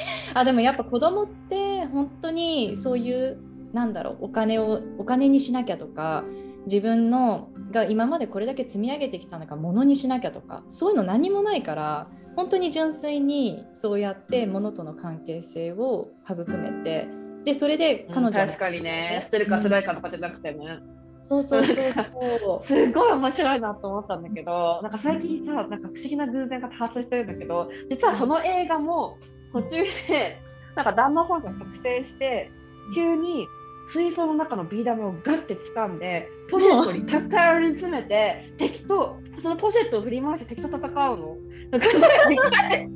[0.34, 3.38] あでもやっぱ子供って本当にそういう
[3.72, 6.24] なんだろうお金をお金にしなきゃとか
[6.64, 17.08] 自分のが今までこれだけ積み上げてきたのか物にしなきゃとかそういうの何もないから本当に純粋にそうやって物との関係性を育めて
[17.44, 20.80] でそれで彼女は確かにね、捨てるか捨てないかとかじゃなくてね、
[21.22, 22.62] そうそうそうそう。
[22.64, 29.16] すごい面白いなと思ったんだけど、なんか最近さ、なんか不思議な偶然が多発してるんだけど、実はその映画も
[29.52, 30.40] 途中で、
[30.74, 32.50] なんか旦那さんが覚醒して、
[32.94, 33.48] 急に
[33.86, 41.36] 水槽の中のビー玉をガッて掴んで、ポシェットにタッタに詰めて、敵と、そのポシェットを振り回して敵と戦うの。
[41.70, 41.86] なんか
[42.28, 42.88] びっくり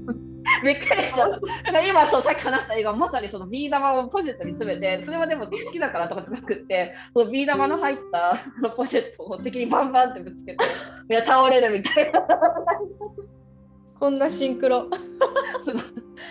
[0.65, 1.29] びっくりした。
[1.29, 10.59] なんか今そうさっき話した映画まさにそのビー玉をポシェットに詰めてそれはでも好きだからとかじゃなくってそのビー玉の入ったポシェットを敵にバンバンってぶつけて
[11.09, 12.27] みんな倒れるみたいな
[14.03, 14.89] こんなシンクロ。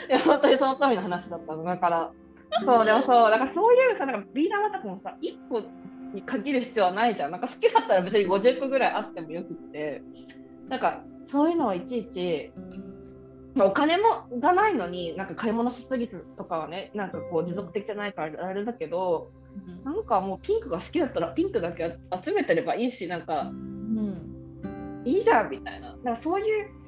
[0.09, 1.63] いや本当にその通りの話だったの。
[1.63, 2.11] だから
[2.65, 5.61] そうでもそうだからそういうさなんかビー玉とかもさ1個
[6.13, 7.31] に限る必要はないじゃん。
[7.31, 10.03] なんか好きだったら別に50個ぐらいあってもよくって。
[10.67, 12.51] なんかそういうのはいちいち
[13.55, 19.31] まあお金もがないのになんか買い物しすぎるとかはねなんかこう持続的じゃないからあれだけど
[19.85, 24.27] なんかもうピンクが好きだったらピンクだけ集めてればいいしなんかうん。
[25.05, 25.91] いいじゃんみたいな。
[25.91, 26.80] だからそういう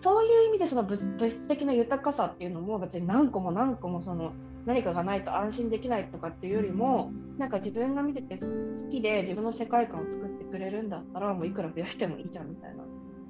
[0.00, 4.32] そういう意味でその物物質的な豊かさっていうのも別に何個も何個もその
[4.66, 8.46] 何かがないと安心できないとかっていうよりもなんか自分が見てて好
[8.90, 12.84] きで自分の世界観を作ってくれるんだったらもういくら増やしてもいいじゃんみたいな。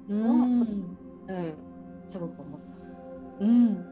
[0.09, 0.61] うん。
[0.61, 1.53] うん。
[2.09, 2.59] すごく思っ
[3.39, 3.45] た。
[3.45, 3.85] うん。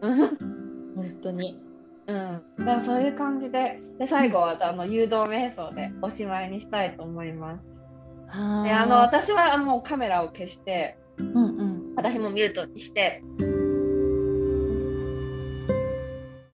[0.00, 0.56] うん
[0.96, 1.60] 本当に。
[2.06, 3.80] うん、だからそういう感じで。
[3.98, 7.64] で最後はじゃああの誘導瞑想でおしまいにしたいと思います。
[8.28, 13.22] はであの私はもうカメラを消してうんうん私もミュートにして。